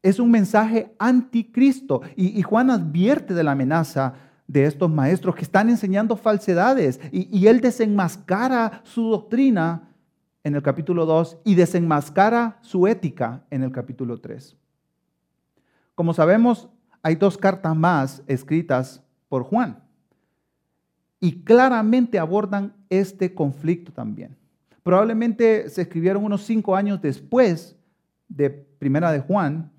Es 0.02 0.18
un 0.18 0.32
mensaje 0.32 0.96
anticristo 0.98 2.02
y, 2.16 2.42
Juan 2.42 2.72
advierte 2.72 3.36
de 3.36 3.44
la 3.44 3.52
amenaza 3.52 4.16
de 4.48 4.66
estos 4.66 4.90
maestros 4.90 5.36
que 5.36 5.44
están 5.44 5.70
enseñando 5.70 6.16
falsedades 6.16 7.00
y, 7.12 7.30
y 7.32 7.46
él 7.46 7.62
desenmascara 7.62 8.82
su 8.86 9.12
doctrina 9.12 9.93
en 10.44 10.56
el 10.56 10.62
capítulo 10.62 11.06
2 11.06 11.40
y 11.46 11.56
desenmascara 11.56 12.60
su 12.62 12.88
ética 12.88 13.44
en 13.50 13.64
el 13.64 13.72
capítulo 13.72 14.20
3. 14.20 14.56
Como 15.96 16.14
sabemos, 16.14 16.70
hay 17.02 17.16
dos 17.16 17.38
cartas 17.38 17.76
más 17.76 18.24
escritas 18.28 19.04
por 19.30 19.44
Juan 19.44 19.84
y 21.20 21.44
claramente 21.44 22.20
abordan 22.20 22.74
este 22.90 23.34
conflicto 23.34 23.92
también. 23.92 24.36
Probablemente 24.84 25.70
se 25.70 25.84
escribieron 25.84 26.26
unos 26.26 26.44
cinco 26.44 26.76
años 26.76 27.02
después 27.02 27.78
de 28.28 28.50
Primera 28.50 29.12
de 29.12 29.22
Juan. 29.22 29.72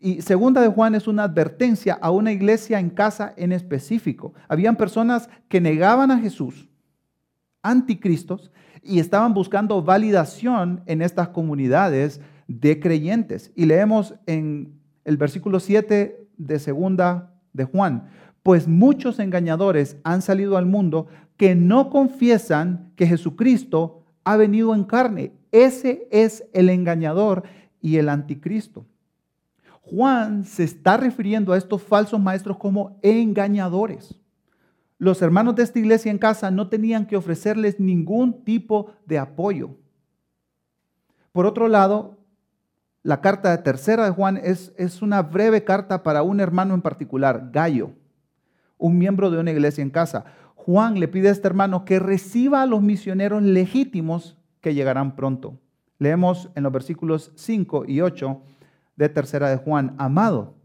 Y 0.00 0.22
Segunda 0.22 0.60
de 0.60 0.68
Juan 0.68 0.94
es 0.94 1.06
una 1.06 1.24
advertencia 1.24 1.98
a 2.00 2.10
una 2.10 2.32
iglesia 2.32 2.80
en 2.80 2.90
casa 2.90 3.34
en 3.36 3.52
específico. 3.52 4.34
Habían 4.48 4.76
personas 4.76 5.28
que 5.48 5.60
negaban 5.60 6.10
a 6.10 6.18
Jesús, 6.18 6.68
anticristos, 7.68 8.50
y 8.82 9.00
estaban 9.00 9.34
buscando 9.34 9.82
validación 9.82 10.82
en 10.86 11.02
estas 11.02 11.28
comunidades 11.28 12.20
de 12.46 12.80
creyentes. 12.80 13.52
Y 13.54 13.66
leemos 13.66 14.14
en 14.26 14.72
el 15.04 15.16
versículo 15.16 15.60
7 15.60 16.28
de 16.36 16.58
Segunda 16.58 17.34
de 17.52 17.64
Juan, 17.64 18.08
pues 18.42 18.66
muchos 18.68 19.18
engañadores 19.18 19.98
han 20.04 20.22
salido 20.22 20.56
al 20.56 20.66
mundo 20.66 21.08
que 21.36 21.54
no 21.54 21.90
confiesan 21.90 22.92
que 22.96 23.06
Jesucristo 23.06 24.04
ha 24.24 24.36
venido 24.36 24.74
en 24.74 24.84
carne. 24.84 25.32
Ese 25.52 26.08
es 26.10 26.44
el 26.52 26.70
engañador 26.70 27.42
y 27.80 27.96
el 27.96 28.08
anticristo. 28.08 28.86
Juan 29.82 30.44
se 30.44 30.64
está 30.64 30.96
refiriendo 30.96 31.52
a 31.52 31.58
estos 31.58 31.82
falsos 31.82 32.20
maestros 32.20 32.58
como 32.58 32.98
engañadores. 33.02 34.17
Los 34.98 35.22
hermanos 35.22 35.54
de 35.54 35.62
esta 35.62 35.78
iglesia 35.78 36.10
en 36.10 36.18
casa 36.18 36.50
no 36.50 36.68
tenían 36.68 37.06
que 37.06 37.16
ofrecerles 37.16 37.78
ningún 37.78 38.44
tipo 38.44 38.90
de 39.06 39.18
apoyo. 39.18 39.70
Por 41.30 41.46
otro 41.46 41.68
lado, 41.68 42.18
la 43.04 43.20
carta 43.20 43.52
de 43.52 43.62
tercera 43.62 44.04
de 44.04 44.10
Juan 44.10 44.40
es, 44.42 44.72
una 45.00 45.22
breve 45.22 45.62
carta 45.62 46.02
para 46.02 46.22
un 46.22 46.40
hermano 46.40 46.74
en 46.74 46.82
particular, 46.82 47.50
Gallo, 47.52 47.92
un 48.76 48.98
miembro 48.98 49.30
de 49.30 49.38
una 49.38 49.52
iglesia 49.52 49.82
en 49.82 49.90
casa. 49.90 50.24
Juan 50.56 50.98
le 50.98 51.06
pide 51.06 51.28
a 51.28 51.32
este 51.32 51.46
hermano 51.46 51.84
que 51.84 52.00
reciba 52.00 52.62
a 52.62 52.66
los 52.66 52.82
misioneros 52.82 53.40
legítimos 53.42 54.36
que 54.60 54.74
llegarán 54.74 55.14
pronto. 55.14 55.60
Leemos 56.00 56.50
en 56.56 56.64
los 56.64 56.72
versículos 56.72 57.30
5 57.36 57.84
y 57.86 58.00
8 58.00 58.42
de 58.96 59.08
tercera 59.08 59.48
de 59.48 59.58
Juan, 59.58 59.94
amado, 59.96 60.56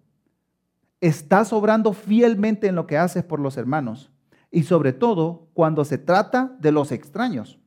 estás 1.02 1.54
obrando 1.54 1.94
fielmente 1.94 2.68
en 2.68 2.76
lo 2.76 2.88
que 2.88 2.98
haces 2.98 3.24
por 3.24 3.40
los 3.40 3.58
hermanos 3.58 4.13
y 4.54 4.64
sobre 4.64 4.94
todo 4.94 5.50
cuando 5.54 5.84
se 5.84 5.98
trata 5.98 6.56
de 6.60 6.72
los 6.72 6.92
extraños. 6.92 7.60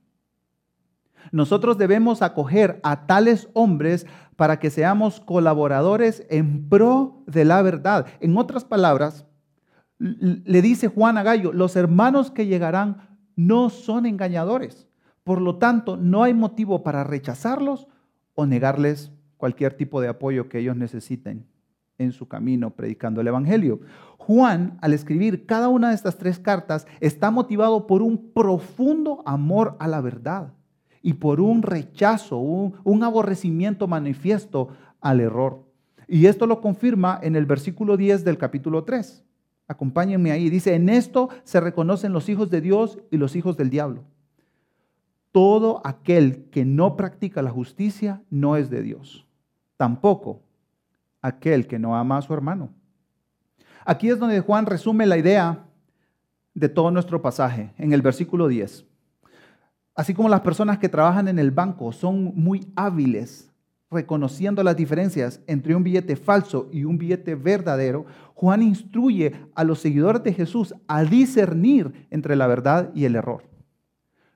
Nosotros 1.32 1.76
debemos 1.76 2.22
acoger 2.22 2.78
a 2.84 3.06
tales 3.06 3.48
hombres 3.54 4.06
para 4.36 4.60
que 4.60 4.70
seamos 4.70 5.18
colaboradores 5.18 6.24
en 6.30 6.68
pro 6.68 7.24
de 7.26 7.44
la 7.44 7.60
verdad. 7.60 8.06
En 8.20 8.38
otras 8.38 8.64
palabras, 8.64 9.26
le 9.98 10.62
dice 10.62 10.86
Juan 10.86 11.18
a 11.18 11.24
Gallo, 11.24 11.52
los 11.52 11.74
hermanos 11.74 12.30
que 12.30 12.46
llegarán 12.46 13.18
no 13.34 13.68
son 13.68 14.06
engañadores. 14.06 14.86
Por 15.24 15.40
lo 15.40 15.56
tanto, 15.56 15.96
no 15.96 16.22
hay 16.22 16.34
motivo 16.34 16.84
para 16.84 17.02
rechazarlos 17.02 17.88
o 18.36 18.46
negarles 18.46 19.10
cualquier 19.38 19.74
tipo 19.74 20.00
de 20.00 20.08
apoyo 20.08 20.48
que 20.48 20.60
ellos 20.60 20.76
necesiten 20.76 21.48
en 21.98 22.12
su 22.12 22.28
camino 22.28 22.70
predicando 22.70 23.20
el 23.20 23.28
Evangelio. 23.28 23.80
Juan, 24.18 24.78
al 24.80 24.92
escribir 24.92 25.46
cada 25.46 25.68
una 25.68 25.90
de 25.90 25.94
estas 25.94 26.16
tres 26.16 26.38
cartas, 26.38 26.86
está 27.00 27.30
motivado 27.30 27.86
por 27.86 28.02
un 28.02 28.32
profundo 28.32 29.22
amor 29.24 29.76
a 29.78 29.88
la 29.88 30.00
verdad 30.00 30.52
y 31.02 31.14
por 31.14 31.40
un 31.40 31.62
rechazo, 31.62 32.38
un, 32.38 33.04
aborrecimiento 33.04 33.86
manifiesto 33.86 34.70
al 35.00 35.20
error. 35.20 35.64
Y 36.08 36.26
esto 36.26 36.46
lo 36.46 36.60
confirma 36.60 37.18
en 37.22 37.36
el 37.36 37.46
versículo 37.46 37.96
10 37.96 38.24
del 38.24 38.38
capítulo 38.38 38.84
3. 38.84 39.24
Acompáñenme 39.68 40.32
ahí. 40.32 40.50
Dice, 40.50 40.74
en 40.74 40.88
esto 40.88 41.28
se 41.44 41.60
reconocen 41.60 42.12
los 42.12 42.28
hijos 42.28 42.50
de 42.50 42.60
Dios 42.60 42.98
y 43.10 43.16
los 43.16 43.36
hijos 43.36 43.56
del 43.56 43.70
diablo. 43.70 44.04
Todo 45.32 45.80
aquel 45.84 46.46
que 46.50 46.64
no 46.64 46.96
practica 46.96 47.42
la 47.42 47.50
justicia 47.50 48.22
no 48.30 48.56
es 48.56 48.70
de 48.70 48.82
Dios. 48.82 49.26
Tampoco 49.76 50.45
aquel 51.26 51.66
que 51.66 51.78
no 51.78 51.96
ama 51.96 52.18
a 52.18 52.22
su 52.22 52.32
hermano. 52.32 52.70
Aquí 53.84 54.08
es 54.08 54.18
donde 54.18 54.40
Juan 54.40 54.66
resume 54.66 55.06
la 55.06 55.16
idea 55.16 55.64
de 56.54 56.68
todo 56.68 56.90
nuestro 56.90 57.20
pasaje, 57.22 57.72
en 57.78 57.92
el 57.92 58.02
versículo 58.02 58.48
10. 58.48 58.84
Así 59.94 60.14
como 60.14 60.28
las 60.28 60.40
personas 60.40 60.78
que 60.78 60.88
trabajan 60.88 61.28
en 61.28 61.38
el 61.38 61.50
banco 61.50 61.92
son 61.92 62.32
muy 62.34 62.72
hábiles 62.76 63.50
reconociendo 63.90 64.62
las 64.62 64.76
diferencias 64.76 65.40
entre 65.46 65.74
un 65.74 65.84
billete 65.84 66.16
falso 66.16 66.68
y 66.72 66.84
un 66.84 66.98
billete 66.98 67.34
verdadero, 67.34 68.04
Juan 68.34 68.62
instruye 68.62 69.34
a 69.54 69.64
los 69.64 69.78
seguidores 69.78 70.22
de 70.22 70.32
Jesús 70.32 70.74
a 70.88 71.04
discernir 71.04 72.06
entre 72.10 72.36
la 72.36 72.46
verdad 72.46 72.90
y 72.94 73.04
el 73.04 73.14
error. 73.14 73.44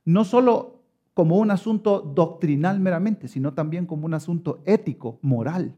No 0.04 0.24
solo 0.24 0.82
como 1.14 1.36
un 1.36 1.50
asunto 1.50 2.00
doctrinal 2.00 2.80
meramente, 2.80 3.28
sino 3.28 3.52
también 3.52 3.86
como 3.86 4.06
un 4.06 4.14
asunto 4.14 4.62
ético, 4.64 5.18
moral. 5.20 5.74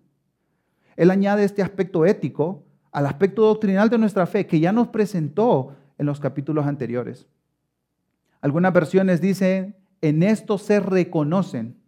Él 0.97 1.11
añade 1.11 1.45
este 1.45 1.63
aspecto 1.63 2.07
ético 2.07 2.65
al 2.91 3.07
aspecto 3.07 3.43
doctrinal 3.43 3.89
de 3.89 3.99
nuestra 3.99 4.27
fe 4.27 4.47
que 4.47 4.61
ya 4.61 4.73
nos 4.73 4.89
presentó 4.89 5.75
en 5.99 6.07
los 6.07 6.21
capítulos 6.21 6.67
anteriores. 6.67 7.27
Algunas 8.41 8.73
versiones 8.73 9.21
dicen, 9.21 9.77
en 10.01 10.23
esto 10.23 10.59
se 10.59 10.81
reconocen 10.81 11.83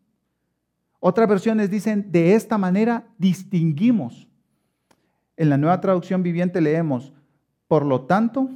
otras 1.06 1.28
versiones 1.28 1.70
dicen, 1.70 2.11
de 2.12 2.34
esta 2.34 2.56
manera 2.56 3.06
distinguimos. 3.18 4.26
En 5.37 5.50
la 5.50 5.58
nueva 5.58 5.78
traducción 5.82 6.23
viviente 6.23 6.62
leemos, 6.62 7.12
por 7.68 7.84
lo 7.84 8.06
tanto, 8.06 8.49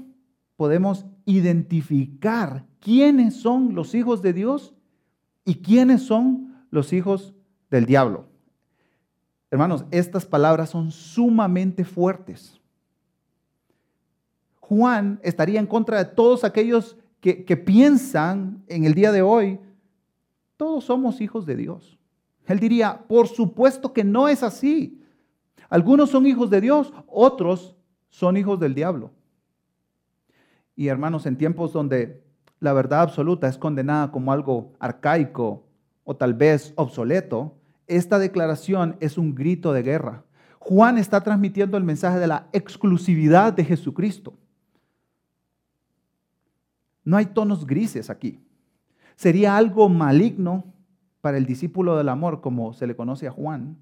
podemos 0.57 1.05
identificar 1.27 2.65
quiénes 2.81 3.35
son 3.35 3.75
los 3.75 3.95
hijos 3.95 4.23
de 4.23 4.33
Dios 4.33 4.75
y 5.45 5.57
quiénes 5.57 6.01
son 6.01 6.55
los 6.71 6.95
hijos 6.95 7.35
del 7.71 7.85
diablo. 7.85 8.31
Hermanos, 9.51 9.85
estas 9.91 10.27
palabras 10.27 10.71
son 10.71 10.91
sumamente 10.91 11.85
fuertes. 11.85 12.61
Juan 14.61 15.19
estaría 15.23 15.59
en 15.59 15.67
contra 15.67 15.99
de 15.99 16.05
todos 16.05 16.45
aquellos 16.45 16.97
que, 17.21 17.45
que 17.45 17.57
piensan 17.57 18.63
en 18.69 18.85
el 18.85 18.95
día 18.95 19.11
de 19.13 19.23
hoy, 19.23 19.59
todos 20.57 20.85
somos 20.85 21.21
hijos 21.21 21.47
de 21.47 21.57
Dios. 21.57 21.99
Él 22.47 22.59
diría, 22.59 23.05
por 23.09 23.29
supuesto 23.29 23.93
que 23.93 24.05
no 24.05 24.29
es 24.29 24.43
así. 24.43 25.03
Algunos 25.69 26.11
son 26.11 26.27
hijos 26.27 26.51
de 26.51 26.61
Dios, 26.61 26.93
otros 27.07 27.77
son 28.09 28.37
hijos 28.37 28.59
del 28.59 28.75
diablo. 28.75 29.11
Y 30.75 30.89
hermanos, 30.89 31.27
en 31.27 31.37
tiempos 31.37 31.73
donde 31.73 32.23
la 32.61 32.73
verdad 32.73 33.03
absoluta 33.03 33.49
es 33.49 33.59
condenada 33.59 34.11
como 34.11 34.33
algo 34.33 34.73
arcaico 34.79 35.65
o 36.05 36.17
tal 36.17 36.35
vez 36.35 36.73
obsoleto, 36.77 37.58
esta 37.89 38.19
declaración 38.19 38.97
es 39.01 39.19
un 39.19 39.35
grito 39.35 39.73
de 39.73 39.83
guerra. 39.83 40.25
Juan 40.59 40.99
está 40.99 41.23
transmitiendo 41.23 41.77
el 41.77 41.85
mensaje 41.85 42.19
de 42.19 42.27
la 42.27 42.49
exclusividad 42.53 43.53
de 43.53 43.65
Jesucristo. 43.65 44.35
No 47.05 47.17
hay 47.17 47.27
tonos 47.27 47.67
grises 47.67 48.11
aquí. 48.11 48.41
Sería 49.17 49.57
algo 49.57 49.89
maligno 49.89 50.75
para 51.21 51.39
el 51.39 51.47
discípulo 51.47 51.97
del 51.97 52.09
amor, 52.09 52.41
como 52.41 52.73
se 52.73 52.87
le 52.87 52.95
conoce 52.95 53.27
a 53.27 53.33
Juan, 53.33 53.79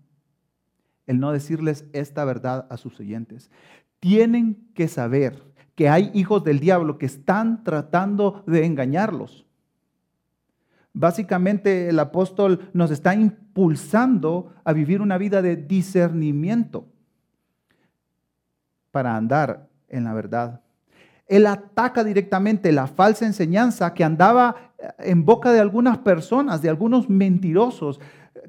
el 1.06 1.20
no 1.20 1.32
decirles 1.32 1.86
esta 1.92 2.24
verdad 2.24 2.66
a 2.70 2.76
sus 2.76 2.98
oyentes. 3.00 3.50
Tienen 4.00 4.68
que 4.74 4.88
saber 4.88 5.42
que 5.74 5.88
hay 5.88 6.10
hijos 6.14 6.42
del 6.44 6.58
diablo 6.58 6.98
que 6.98 7.06
están 7.06 7.64
tratando 7.64 8.42
de 8.46 8.64
engañarlos. 8.64 9.45
Básicamente 10.98 11.90
el 11.90 11.98
apóstol 11.98 12.70
nos 12.72 12.90
está 12.90 13.14
impulsando 13.14 14.54
a 14.64 14.72
vivir 14.72 15.02
una 15.02 15.18
vida 15.18 15.42
de 15.42 15.54
discernimiento 15.54 16.86
para 18.92 19.14
andar 19.14 19.68
en 19.90 20.04
la 20.04 20.14
verdad. 20.14 20.62
Él 21.26 21.46
ataca 21.48 22.02
directamente 22.02 22.72
la 22.72 22.86
falsa 22.86 23.26
enseñanza 23.26 23.92
que 23.92 24.04
andaba 24.04 24.72
en 24.98 25.26
boca 25.26 25.52
de 25.52 25.60
algunas 25.60 25.98
personas, 25.98 26.62
de 26.62 26.70
algunos 26.70 27.10
mentirosos, 27.10 28.00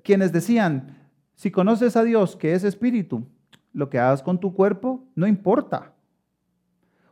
quienes 0.02 0.32
decían, 0.32 0.96
si 1.36 1.52
conoces 1.52 1.98
a 1.98 2.06
Dios 2.06 2.38
que 2.38 2.54
es 2.54 2.64
espíritu, 2.64 3.28
lo 3.74 3.90
que 3.90 4.00
hagas 4.00 4.24
con 4.24 4.40
tu 4.40 4.54
cuerpo 4.54 5.04
no 5.16 5.28
importa. 5.28 5.92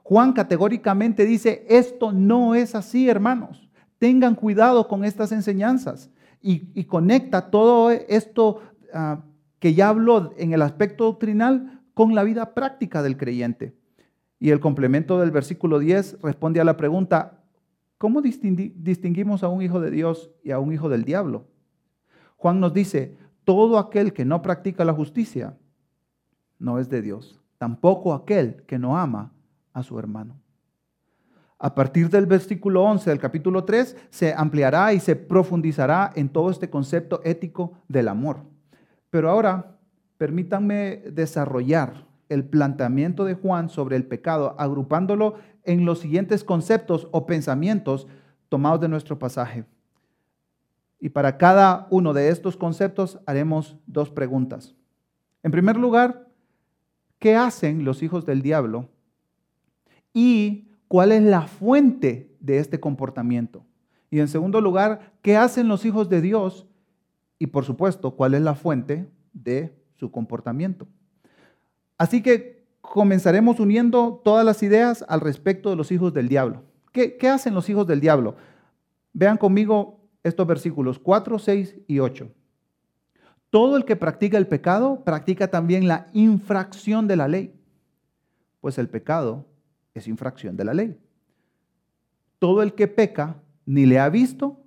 Juan 0.01 0.31
categóricamente 0.31 1.25
dice, 1.25 1.65
esto 1.67 2.13
no 2.13 2.55
es 2.55 2.73
así, 2.73 3.09
hermanos. 3.09 3.64
Tengan 3.99 4.35
cuidado 4.35 4.87
con 4.87 5.03
estas 5.05 5.31
enseñanzas 5.31 6.09
y, 6.41 6.83
conecta 6.83 7.49
todo 7.49 7.89
esto 7.89 8.61
ah, 8.93 9.23
que 9.59 9.73
ya 9.73 9.89
habló 9.89 10.33
en 10.37 10.53
el 10.53 10.61
aspecto 10.61 11.05
doctrinal 11.05 11.81
con 11.93 12.13
la 12.13 12.23
vida 12.23 12.53
práctica 12.53 13.01
del 13.01 13.17
creyente. 13.17 13.75
Y 14.39 14.51
el 14.51 14.59
complemento 14.59 15.19
del 15.19 15.31
versículo 15.31 15.79
10 15.79 16.19
responde 16.21 16.59
a 16.59 16.65
la 16.65 16.77
pregunta, 16.77 17.41
¿cómo 17.97 18.21
distinguimos 18.21 19.43
a 19.43 19.47
un 19.47 19.61
hijo 19.61 19.79
de 19.79 19.89
Dios 19.89 20.29
y 20.43 20.51
a 20.51 20.59
un 20.59 20.71
hijo 20.73 20.89
del 20.89 21.03
diablo? 21.03 21.47
Juan 22.35 22.59
nos 22.59 22.73
dice, 22.73 23.17
todo 23.43 23.79
aquel 23.79 24.13
que 24.13 24.25
no 24.25 24.41
practica 24.41 24.85
la 24.85 24.93
justicia 24.93 25.57
no 26.59 26.79
es 26.79 26.89
de 26.89 27.01
Dios, 27.01 27.41
tampoco 27.57 28.13
aquel 28.13 28.63
que 28.67 28.77
no 28.77 28.97
ama 28.97 29.31
a 29.73 29.83
su 29.83 29.97
hermano. 29.97 30.37
A 31.57 31.73
partir 31.73 32.09
del 32.09 32.25
versículo 32.25 32.83
11 32.83 33.09
del 33.09 33.19
capítulo 33.19 33.63
3 33.63 33.95
se 34.09 34.33
ampliará 34.33 34.93
y 34.93 34.99
se 34.99 35.15
profundizará 35.15 36.11
en 36.15 36.29
todo 36.29 36.49
este 36.49 36.69
concepto 36.69 37.21
ético 37.23 37.73
del 37.87 38.09
amor. 38.09 38.41
Pero 39.09 39.29
ahora 39.29 39.77
permítanme 40.17 41.03
desarrollar 41.11 42.05
el 42.29 42.43
planteamiento 42.43 43.23
de 43.23 43.35
Juan 43.35 43.69
sobre 43.69 43.95
el 43.95 44.05
pecado, 44.05 44.55
agrupándolo 44.57 45.35
en 45.63 45.85
los 45.85 45.99
siguientes 45.99 46.43
conceptos 46.43 47.07
o 47.11 47.25
pensamientos 47.25 48.07
tomados 48.49 48.81
de 48.81 48.89
nuestro 48.89 49.19
pasaje. 49.19 49.65
Y 50.99 51.09
para 51.09 51.37
cada 51.37 51.87
uno 51.89 52.13
de 52.13 52.29
estos 52.29 52.57
conceptos 52.57 53.19
haremos 53.25 53.77
dos 53.85 54.09
preguntas. 54.09 54.75
En 55.43 55.51
primer 55.51 55.77
lugar, 55.77 56.27
¿qué 57.19 57.35
hacen 57.35 57.85
los 57.85 58.01
hijos 58.01 58.25
del 58.25 58.41
diablo? 58.41 58.89
Y 60.13 60.64
cuál 60.87 61.11
es 61.11 61.23
la 61.23 61.43
fuente 61.43 62.35
de 62.39 62.59
este 62.59 62.79
comportamiento. 62.79 63.65
Y 64.09 64.19
en 64.19 64.27
segundo 64.27 64.61
lugar, 64.61 65.13
¿qué 65.21 65.35
hacen 65.35 65.67
los 65.67 65.85
hijos 65.85 66.09
de 66.09 66.21
Dios? 66.21 66.67
Y 67.39 67.47
por 67.47 67.65
supuesto, 67.65 68.15
¿cuál 68.15 68.33
es 68.33 68.41
la 68.41 68.55
fuente 68.55 69.09
de 69.33 69.75
su 69.95 70.11
comportamiento? 70.11 70.87
Así 71.97 72.21
que 72.21 72.65
comenzaremos 72.81 73.59
uniendo 73.59 74.21
todas 74.23 74.45
las 74.45 74.61
ideas 74.63 75.03
al 75.07 75.21
respecto 75.21 75.69
de 75.69 75.75
los 75.75 75.91
hijos 75.91 76.13
del 76.13 76.29
diablo. 76.29 76.63
¿Qué, 76.91 77.17
hacen 77.27 77.53
los 77.53 77.69
hijos 77.69 77.85
del 77.87 77.99
diablo? 77.99 78.35
Vean 79.11 79.37
conmigo 79.37 79.99
estos 80.23 80.47
versículos 80.47 80.97
4, 80.99 81.39
6 81.39 81.75
y 81.87 81.99
8. 81.99 82.29
Todo 83.49 83.75
el 83.75 83.85
que 83.85 83.95
practica 83.95 84.37
el 84.37 84.47
pecado 84.47 85.03
practica 85.03 85.49
también 85.49 85.87
la 85.87 86.07
infracción 86.13 87.07
de 87.07 87.15
la 87.15 87.27
ley, 87.27 87.53
pues 88.61 88.77
el 88.77 88.87
pecado 88.87 89.45
es 89.95 90.07
infracción 90.07 90.55
de 90.55 90.65
la 90.65 90.73
ley. 90.73 90.99
Todo 92.37 92.61
el 92.61 92.75
que 92.75 92.87
peca 92.87 93.41
ni 93.65 93.85
le 93.85 93.97
ha 93.97 94.09
visto 94.09 94.61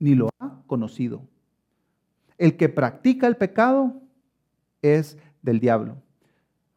ni 0.00 0.14
lo 0.14 0.30
ha 0.40 0.62
conocido. 0.66 1.22
El 2.38 2.56
que 2.56 2.68
practica 2.68 3.26
el 3.26 3.36
pecado 3.36 4.00
es 4.82 5.18
del 5.42 5.60
diablo. 5.60 6.02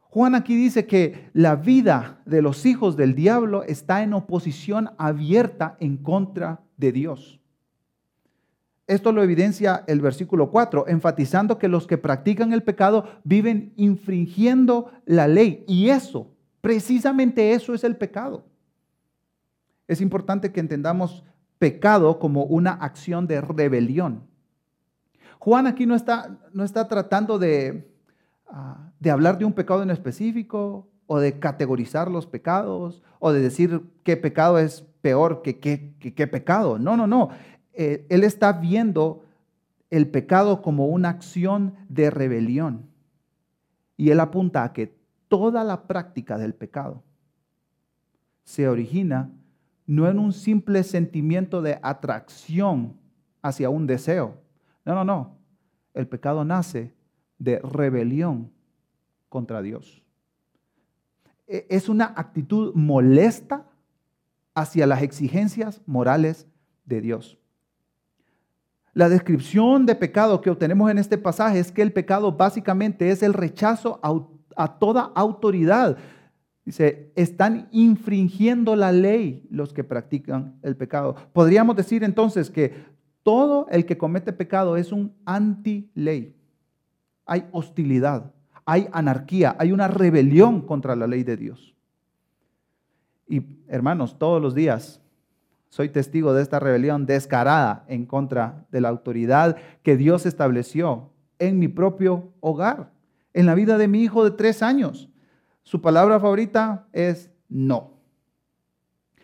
Juan 0.02 0.36
aquí 0.36 0.56
dice 0.56 0.86
que 0.86 1.30
la 1.34 1.56
vida 1.56 2.22
de 2.26 2.42
los 2.42 2.66
hijos 2.66 2.98
del 2.98 3.16
diablo 3.16 3.64
está 3.64 4.04
en 4.04 4.14
oposición 4.14 4.90
abierta 4.98 5.78
en 5.80 5.98
contra 5.98 6.62
de 6.76 6.92
Dios. 6.92 7.40
Esto 8.88 9.14
lo 9.14 9.24
evidencia 9.24 9.86
el 9.88 10.02
versículo 10.02 10.52
4, 10.52 10.90
enfatizando 10.90 11.58
que 11.58 11.70
los 11.70 11.88
que 11.88 11.98
practican 11.98 12.52
el 12.52 12.64
pecado 12.64 13.06
viven 13.24 13.72
infringiendo 13.78 14.92
la 15.06 15.30
ley. 15.30 15.64
Y 15.66 15.90
eso 15.90 16.28
Precisamente 16.62 17.54
eso 17.54 17.74
es 17.74 17.84
el 17.84 17.98
pecado. 17.98 18.46
Es 19.88 20.00
importante 20.00 20.52
que 20.52 20.60
entendamos 20.60 21.24
pecado 21.60 22.18
como 22.20 22.44
una 22.44 22.72
acción 22.72 23.28
de 23.28 23.42
rebelión. 23.42 24.24
Juan 25.40 25.68
aquí 25.68 25.86
no 25.86 25.96
está, 25.96 26.40
no 26.54 26.64
está 26.64 26.88
tratando 26.88 27.40
de, 27.40 27.92
ah, 28.48 28.92
de 29.00 29.12
hablar 29.12 29.38
de 29.38 29.46
un 29.46 29.54
pecado 29.54 29.82
en 29.82 29.90
específico 29.90 30.88
o 31.08 31.20
de 31.20 31.40
categorizar 31.40 32.10
los 32.10 32.28
pecados 32.28 33.04
o 33.20 33.34
de 33.34 33.42
decir 33.42 33.82
qué 34.04 34.18
pecado 34.18 34.60
es 34.60 34.86
peor 35.02 35.42
que 35.42 35.60
qué, 35.60 36.28
pecado. 36.28 36.80
No, 36.80 36.96
no, 36.96 37.08
no. 37.08 37.30
Eh, 37.74 38.06
él 38.10 38.24
está 38.24 38.54
viendo 38.54 39.26
el 39.90 40.08
pecado 40.08 40.62
como 40.62 40.88
una 40.88 41.10
acción 41.10 41.76
de 41.90 42.10
rebelión. 42.10 42.90
Y 43.98 44.12
él 44.12 44.20
apunta 44.20 44.64
a 44.64 44.74
que 44.74 44.96
toda 45.32 45.64
la 45.64 45.88
práctica 45.88 46.38
del 46.38 46.54
pecado 46.54 47.04
se 48.44 48.68
origina 48.68 49.32
no 49.88 50.10
en 50.10 50.20
un 50.20 50.34
simple 50.34 50.84
sentimiento 50.84 51.62
de 51.62 51.80
atracción 51.82 52.98
hacia 53.42 53.70
un 53.70 53.88
deseo. 53.88 54.42
No, 54.84 54.94
no, 54.94 55.06
no. 55.06 55.38
El 55.94 56.06
pecado 56.10 56.44
nace 56.44 56.94
de 57.40 57.60
rebelión 57.60 58.52
contra 59.30 59.62
Dios. 59.62 60.04
E, 61.48 61.66
es 61.70 61.88
una 61.88 62.14
actitud 62.18 62.74
molesta 62.76 63.66
hacia 64.54 64.86
las 64.86 65.02
exigencias 65.02 65.82
morales 65.86 66.46
de 66.84 67.00
Dios. 67.00 67.40
La 68.94 69.08
descripción 69.08 69.86
de 69.86 69.96
pecado 69.96 70.42
que 70.42 70.50
obtenemos 70.50 70.92
en 70.92 70.98
este 70.98 71.18
pasaje 71.18 71.60
es 71.60 71.72
que 71.72 71.82
el 71.82 71.94
pecado 71.94 72.34
básicamente 72.34 73.12
es 73.12 73.24
el 73.24 73.34
rechazo 73.34 73.98
auténtico 74.04 74.41
a 74.56 74.80
toda 74.80 75.12
autoridad. 75.16 75.98
Dice, 76.66 77.12
están 77.16 77.68
infringiendo 77.72 78.76
la 78.76 78.92
ley 78.92 79.48
los 79.50 79.74
que 79.74 79.84
practican 79.84 80.60
el 80.62 80.76
pecado. 80.76 81.16
Podríamos 81.34 81.76
decir 81.76 82.04
entonces 82.04 82.50
que 82.50 82.86
todo 83.24 83.68
el 83.70 83.86
que 83.86 83.98
comete 83.98 84.34
pecado 84.34 84.78
es 84.78 84.92
un 84.92 85.14
anti-ley. 85.26 86.36
Hay 87.26 87.46
hostilidad, 87.52 88.32
hay 88.66 88.88
anarquía, 88.92 89.56
hay 89.58 89.72
una 89.72 89.88
rebelión 89.88 90.62
contra 90.62 90.96
la 90.96 91.08
ley 91.08 91.24
de 91.24 91.38
Dios. 91.38 91.76
Y 93.28 93.44
hermanos, 93.68 94.18
todos 94.20 94.42
los 94.42 94.54
días 94.54 95.02
soy 95.70 95.90
testigo 95.90 96.34
de 96.34 96.42
esta 96.42 96.60
rebelión 96.60 97.06
descarada 97.06 97.86
en 97.88 98.06
contra 98.06 98.66
de 98.72 98.82
la 98.82 98.90
autoridad 98.90 99.56
que 99.84 99.96
Dios 99.96 100.26
estableció 100.26 101.12
en 101.40 101.58
mi 101.58 101.70
propio 101.70 102.34
hogar 102.42 102.92
en 103.34 103.46
la 103.46 103.56
vida 103.56 103.78
de 103.78 103.88
mi 103.88 104.04
hijo 104.04 104.24
de 104.24 104.32
tres 104.32 104.62
años. 104.62 105.10
Su 105.64 105.82
palabra 105.82 106.20
favorita 106.20 106.88
es 106.92 107.32
no. 107.50 107.98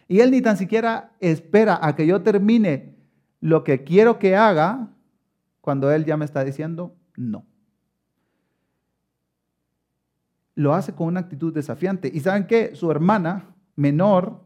Y 0.08 0.22
él 0.22 0.32
ni 0.32 0.42
tan 0.42 0.58
siquiera 0.58 1.12
espera 1.20 1.80
a 1.82 1.96
que 1.96 2.08
yo 2.08 2.22
termine 2.22 2.96
lo 3.42 3.64
que 3.64 3.84
quiero 3.84 4.20
que 4.20 4.36
haga 4.36 4.90
cuando 5.62 5.92
él 5.92 6.06
ya 6.06 6.16
me 6.18 6.26
está 6.26 6.44
diciendo 6.44 6.96
no. 7.16 7.46
Lo 10.56 10.74
hace 10.74 10.94
con 10.94 11.08
una 11.08 11.20
actitud 11.20 11.54
desafiante. 11.54 12.10
¿Y 12.12 12.20
saben 12.22 12.48
qué? 12.48 12.74
Su 12.74 12.90
hermana 12.90 13.54
menor 13.76 14.42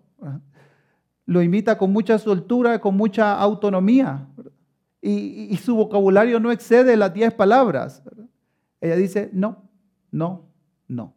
lo 1.26 1.41
imita 1.41 1.78
con 1.78 1.93
mucha 1.93 2.17
soltura, 2.17 2.80
con 2.80 2.97
mucha 2.97 3.39
autonomía. 3.39 4.28
Y, 5.02 5.47
y 5.50 5.58
su 5.58 5.76
vocabulario 5.76 6.39
no 6.39 6.52
excede 6.52 6.97
las 6.97 7.13
diez 7.13 7.34
palabras. 7.34 8.04
Ella 8.81 8.95
dice, 8.95 9.29
no, 9.31 9.69
no, 10.11 10.49
no. 10.87 11.13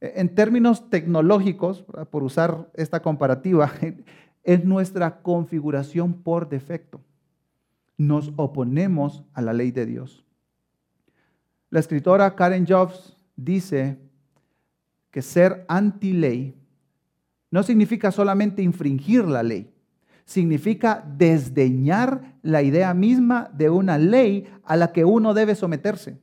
E, 0.00 0.20
en 0.20 0.34
términos 0.34 0.90
tecnológicos, 0.90 1.84
por 2.10 2.22
usar 2.22 2.70
esta 2.74 3.00
comparativa, 3.00 3.72
es 4.44 4.64
nuestra 4.64 5.22
configuración 5.22 6.12
por 6.12 6.48
defecto. 6.48 7.00
Nos 7.96 8.32
oponemos 8.36 9.24
a 9.32 9.40
la 9.40 9.52
ley 9.52 9.70
de 9.70 9.86
Dios. 9.86 10.24
La 11.70 11.80
escritora 11.80 12.36
Karen 12.36 12.66
Jobs 12.66 13.16
dice 13.34 13.98
que 15.10 15.22
ser 15.22 15.64
anti-ley 15.68 16.54
no 17.50 17.62
significa 17.62 18.10
solamente 18.10 18.62
infringir 18.62 19.24
la 19.24 19.42
ley, 19.42 19.72
significa 20.24 21.04
desdeñar 21.16 22.36
la 22.42 22.62
idea 22.62 22.92
misma 22.94 23.48
de 23.54 23.70
una 23.70 23.96
ley 23.96 24.46
a 24.64 24.76
la 24.76 24.92
que 24.92 25.04
uno 25.04 25.34
debe 25.34 25.54
someterse. 25.54 26.18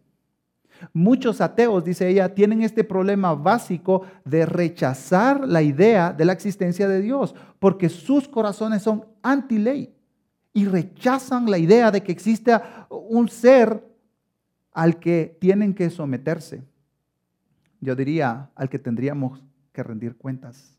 Muchos 0.93 1.41
ateos, 1.41 1.83
dice 1.83 2.07
ella, 2.09 2.33
tienen 2.33 2.61
este 2.61 2.83
problema 2.83 3.33
básico 3.33 4.03
de 4.25 4.45
rechazar 4.45 5.47
la 5.47 5.61
idea 5.61 6.13
de 6.13 6.25
la 6.25 6.33
existencia 6.33 6.87
de 6.87 7.01
Dios, 7.01 7.35
porque 7.59 7.89
sus 7.89 8.27
corazones 8.27 8.81
son 8.81 9.05
anti-ley 9.21 9.93
y 10.53 10.65
rechazan 10.65 11.49
la 11.49 11.57
idea 11.57 11.91
de 11.91 12.01
que 12.01 12.11
existe 12.11 12.53
un 12.89 13.29
ser 13.29 13.85
al 14.73 14.99
que 14.99 15.37
tienen 15.39 15.73
que 15.73 15.89
someterse. 15.89 16.63
Yo 17.79 17.95
diría 17.95 18.49
al 18.55 18.69
que 18.69 18.79
tendríamos 18.79 19.43
que 19.71 19.83
rendir 19.83 20.15
cuentas. 20.15 20.77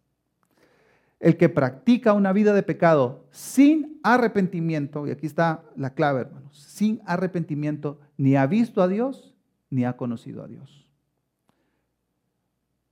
El 1.19 1.37
que 1.37 1.49
practica 1.49 2.13
una 2.15 2.33
vida 2.33 2.53
de 2.53 2.63
pecado 2.63 3.27
sin 3.31 4.01
arrepentimiento, 4.03 5.07
y 5.07 5.11
aquí 5.11 5.27
está 5.27 5.63
la 5.77 5.95
clave, 5.95 6.23
hermanos, 6.23 6.59
sin 6.59 7.01
arrepentimiento, 7.07 8.01
ni 8.17 8.37
ha 8.37 8.47
visto 8.47 8.83
a 8.83 8.89
Dios, 8.89 9.32
ni 9.73 9.87
ha 9.87 9.97
conocido 9.97 10.45
a 10.45 10.49
Dios. 10.49 10.87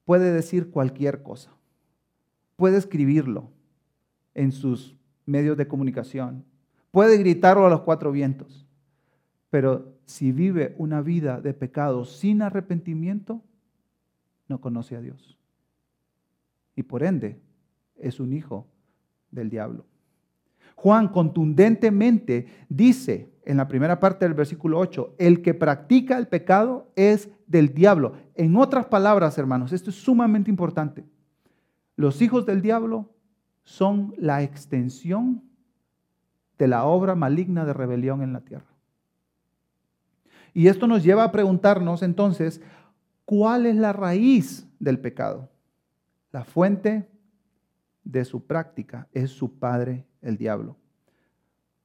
Puede 0.06 0.32
decir 0.32 0.70
cualquier 0.70 1.22
cosa, 1.22 1.52
puede 2.56 2.78
escribirlo 2.78 3.50
en 4.34 4.50
sus 4.50 4.96
medios 5.26 5.58
de 5.58 5.68
comunicación, 5.68 6.42
puede 6.90 7.18
gritarlo 7.18 7.66
a 7.66 7.68
los 7.68 7.82
cuatro 7.82 8.10
vientos, 8.12 8.66
pero 9.50 9.94
si 10.06 10.32
vive 10.32 10.74
una 10.78 11.02
vida 11.02 11.42
de 11.42 11.52
pecado 11.52 12.06
sin 12.06 12.40
arrepentimiento, 12.40 13.42
no 14.48 14.62
conoce 14.62 14.96
a 14.96 15.02
Dios. 15.02 15.38
Y 16.74 16.82
por 16.82 17.02
ende, 17.02 17.38
es 17.98 18.20
un 18.20 18.32
hijo 18.32 18.66
del 19.30 19.50
diablo. 19.50 19.84
Juan 20.76 21.08
contundentemente 21.08 22.48
dice 22.70 23.29
en 23.44 23.56
la 23.56 23.68
primera 23.68 24.00
parte 24.00 24.24
del 24.24 24.34
versículo 24.34 24.78
8, 24.78 25.14
el 25.18 25.42
que 25.42 25.54
practica 25.54 26.18
el 26.18 26.28
pecado 26.28 26.90
es 26.96 27.30
del 27.46 27.72
diablo. 27.72 28.14
En 28.34 28.56
otras 28.56 28.86
palabras, 28.86 29.38
hermanos, 29.38 29.72
esto 29.72 29.90
es 29.90 29.96
sumamente 29.96 30.50
importante. 30.50 31.04
Los 31.96 32.22
hijos 32.22 32.46
del 32.46 32.62
diablo 32.62 33.10
son 33.64 34.14
la 34.18 34.42
extensión 34.42 35.42
de 36.58 36.68
la 36.68 36.84
obra 36.84 37.14
maligna 37.14 37.64
de 37.64 37.72
rebelión 37.72 38.22
en 38.22 38.32
la 38.32 38.40
tierra. 38.40 38.70
Y 40.52 40.66
esto 40.66 40.86
nos 40.86 41.02
lleva 41.02 41.24
a 41.24 41.32
preguntarnos 41.32 42.02
entonces, 42.02 42.60
¿cuál 43.24 43.66
es 43.66 43.76
la 43.76 43.92
raíz 43.92 44.68
del 44.78 44.98
pecado? 44.98 45.48
La 46.32 46.44
fuente 46.44 47.08
de 48.04 48.24
su 48.24 48.46
práctica 48.46 49.08
es 49.12 49.30
su 49.30 49.58
padre, 49.58 50.06
el 50.20 50.36
diablo. 50.36 50.76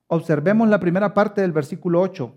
Observemos 0.08 0.68
la 0.68 0.80
primera 0.80 1.14
parte 1.14 1.42
del 1.42 1.52
versículo 1.52 2.02
8. 2.02 2.34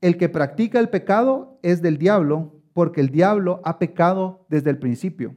El 0.00 0.16
que 0.16 0.28
practica 0.28 0.78
el 0.78 0.88
pecado 0.88 1.58
es 1.62 1.82
del 1.82 1.98
diablo, 1.98 2.54
porque 2.72 3.00
el 3.00 3.10
diablo 3.10 3.60
ha 3.64 3.78
pecado 3.78 4.46
desde 4.48 4.70
el 4.70 4.78
principio. 4.78 5.36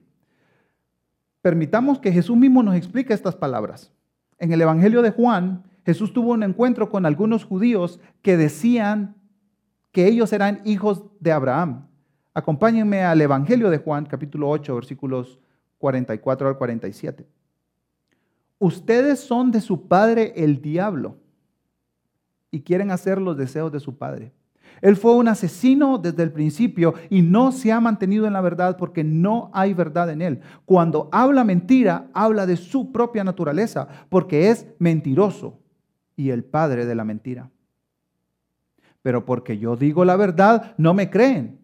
Permitamos 1.41 1.99
que 1.99 2.11
Jesús 2.11 2.37
mismo 2.37 2.63
nos 2.63 2.75
explique 2.75 3.13
estas 3.13 3.35
palabras. 3.35 3.91
En 4.39 4.51
el 4.53 4.61
Evangelio 4.61 5.01
de 5.01 5.11
Juan, 5.11 5.63
Jesús 5.85 6.13
tuvo 6.13 6.31
un 6.31 6.43
encuentro 6.43 6.89
con 6.89 7.05
algunos 7.05 7.43
judíos 7.43 7.99
que 8.21 8.37
decían 8.37 9.15
que 9.91 10.07
ellos 10.07 10.31
eran 10.33 10.61
hijos 10.63 11.03
de 11.19 11.31
Abraham. 11.31 11.87
Acompáñenme 12.33 13.03
al 13.03 13.21
Evangelio 13.21 13.69
de 13.69 13.77
Juan, 13.77 14.05
capítulo 14.05 14.49
8, 14.49 14.75
versículos 14.75 15.39
44 15.77 16.47
al 16.47 16.57
47 16.57 17.27
ustedes 18.63 19.19
son 19.19 19.51
de 19.51 19.59
su 19.59 19.89
padre 19.89 20.31
el 20.37 20.61
diablo 20.61 21.17
y 22.53 22.61
quieren 22.61 22.91
hacer 22.91 23.19
los 23.19 23.35
deseos 23.35 23.71
de 23.71 23.79
su 23.79 23.97
padre. 23.97 24.31
Él 24.79 24.95
fue 24.95 25.15
un 25.15 25.27
asesino 25.27 25.97
desde 25.97 26.21
el 26.21 26.31
principio 26.31 26.93
y 27.09 27.23
no 27.23 27.51
se 27.51 27.71
ha 27.71 27.79
mantenido 27.79 28.27
en 28.27 28.33
la 28.33 28.41
verdad 28.41 28.77
porque 28.77 29.03
no 29.03 29.49
hay 29.53 29.73
verdad 29.73 30.11
en 30.11 30.21
él. 30.21 30.41
Cuando 30.65 31.09
habla 31.11 31.43
mentira, 31.43 32.09
habla 32.13 32.45
de 32.45 32.55
su 32.55 32.91
propia 32.91 33.23
naturaleza 33.23 33.87
porque 34.09 34.51
es 34.51 34.67
mentiroso 34.77 35.59
y 36.15 36.29
el 36.29 36.43
padre 36.43 36.85
de 36.85 36.93
la 36.93 37.03
mentira. 37.03 37.49
Pero 39.01 39.25
porque 39.25 39.57
yo 39.57 39.75
digo 39.75 40.05
la 40.05 40.15
verdad, 40.15 40.75
no 40.77 40.93
me 40.93 41.09
creen. 41.09 41.59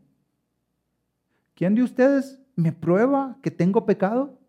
¿Quién 1.54 1.76
de 1.76 1.84
ustedes 1.84 2.42
me 2.56 2.72
prueba 2.72 3.38
que 3.44 3.52
tengo 3.52 3.86
pecado? 3.86 4.40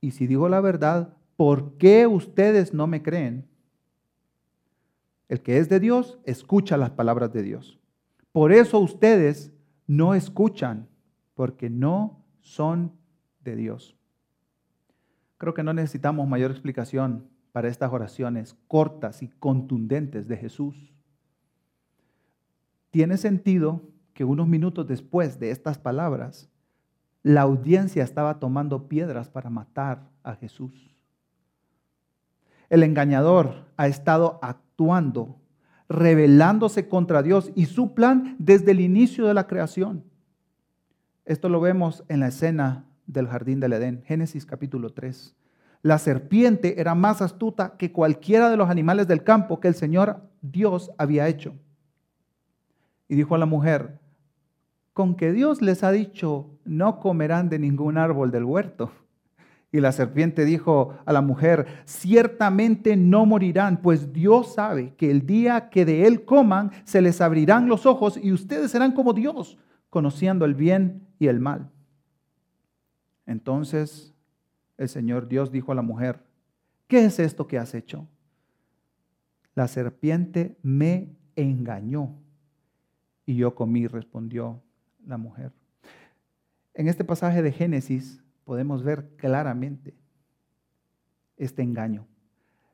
Y 0.00 0.10
si 0.10 0.26
digo 0.26 0.48
la 0.48 0.60
verdad, 0.60 1.14
¿por 1.36 1.76
qué 1.76 2.08
ustedes 2.08 2.74
no 2.74 2.88
me 2.88 3.04
creen? 3.04 3.46
El 5.28 5.42
que 5.42 5.58
es 5.58 5.68
de 5.68 5.80
Dios, 5.80 6.18
escucha 6.24 6.76
las 6.76 6.90
palabras 6.90 7.32
de 7.32 7.42
Dios. 7.42 7.78
Por 8.32 8.52
eso 8.52 8.78
ustedes 8.78 9.52
no 9.86 10.14
escuchan, 10.14 10.88
porque 11.34 11.70
no 11.70 12.24
son 12.40 12.92
de 13.44 13.56
Dios. 13.56 13.96
Creo 15.36 15.54
que 15.54 15.62
no 15.62 15.72
necesitamos 15.72 16.26
mayor 16.26 16.50
explicación 16.50 17.28
para 17.52 17.68
estas 17.68 17.92
oraciones 17.92 18.56
cortas 18.66 19.22
y 19.22 19.28
contundentes 19.28 20.28
de 20.28 20.36
Jesús. 20.36 20.92
Tiene 22.90 23.16
sentido 23.16 23.82
que 24.14 24.24
unos 24.24 24.48
minutos 24.48 24.86
después 24.86 25.38
de 25.38 25.50
estas 25.50 25.78
palabras, 25.78 26.50
la 27.22 27.42
audiencia 27.42 28.02
estaba 28.02 28.40
tomando 28.40 28.88
piedras 28.88 29.28
para 29.28 29.50
matar 29.50 30.08
a 30.22 30.34
Jesús. 30.34 30.94
El 32.68 32.82
engañador 32.82 33.66
ha 33.76 33.86
estado 33.86 34.40
actuando, 34.78 35.40
rebelándose 35.88 36.88
contra 36.88 37.24
Dios 37.24 37.50
y 37.56 37.66
su 37.66 37.94
plan 37.94 38.36
desde 38.38 38.70
el 38.70 38.80
inicio 38.80 39.26
de 39.26 39.34
la 39.34 39.48
creación. 39.48 40.04
Esto 41.24 41.48
lo 41.48 41.60
vemos 41.60 42.04
en 42.08 42.20
la 42.20 42.28
escena 42.28 42.84
del 43.08 43.26
jardín 43.26 43.58
del 43.58 43.72
Edén, 43.72 44.04
Génesis 44.04 44.46
capítulo 44.46 44.90
3. 44.90 45.34
La 45.82 45.98
serpiente 45.98 46.80
era 46.80 46.94
más 46.94 47.20
astuta 47.22 47.76
que 47.76 47.90
cualquiera 47.90 48.50
de 48.50 48.56
los 48.56 48.70
animales 48.70 49.08
del 49.08 49.24
campo 49.24 49.58
que 49.58 49.66
el 49.66 49.74
Señor 49.74 50.20
Dios 50.42 50.92
había 50.96 51.26
hecho. 51.26 51.54
Y 53.08 53.16
dijo 53.16 53.34
a 53.34 53.38
la 53.38 53.46
mujer, 53.46 53.98
con 54.92 55.16
que 55.16 55.32
Dios 55.32 55.60
les 55.60 55.82
ha 55.82 55.90
dicho, 55.90 56.50
no 56.64 57.00
comerán 57.00 57.48
de 57.48 57.58
ningún 57.58 57.98
árbol 57.98 58.30
del 58.30 58.44
huerto. 58.44 58.92
Y 59.70 59.80
la 59.80 59.92
serpiente 59.92 60.44
dijo 60.44 60.96
a 61.04 61.12
la 61.12 61.20
mujer, 61.20 61.66
ciertamente 61.84 62.96
no 62.96 63.26
morirán, 63.26 63.82
pues 63.82 64.12
Dios 64.12 64.54
sabe 64.54 64.94
que 64.94 65.10
el 65.10 65.26
día 65.26 65.68
que 65.68 65.84
de 65.84 66.06
él 66.06 66.24
coman, 66.24 66.70
se 66.84 67.02
les 67.02 67.20
abrirán 67.20 67.68
los 67.68 67.84
ojos 67.84 68.18
y 68.22 68.32
ustedes 68.32 68.70
serán 68.70 68.92
como 68.92 69.12
Dios, 69.12 69.58
conociendo 69.90 70.46
el 70.46 70.54
bien 70.54 71.06
y 71.18 71.26
el 71.26 71.38
mal. 71.38 71.70
Entonces 73.26 74.14
el 74.78 74.88
Señor 74.88 75.28
Dios 75.28 75.52
dijo 75.52 75.72
a 75.72 75.74
la 75.74 75.82
mujer, 75.82 76.24
¿qué 76.86 77.04
es 77.04 77.18
esto 77.18 77.46
que 77.46 77.58
has 77.58 77.74
hecho? 77.74 78.08
La 79.54 79.68
serpiente 79.68 80.56
me 80.62 81.14
engañó 81.36 82.14
y 83.26 83.34
yo 83.34 83.54
comí, 83.54 83.86
respondió 83.86 84.62
la 85.04 85.18
mujer. 85.18 85.52
En 86.72 86.88
este 86.88 87.04
pasaje 87.04 87.42
de 87.42 87.52
Génesis, 87.52 88.22
podemos 88.48 88.82
ver 88.82 89.10
claramente 89.18 89.94
este 91.36 91.60
engaño. 91.60 92.06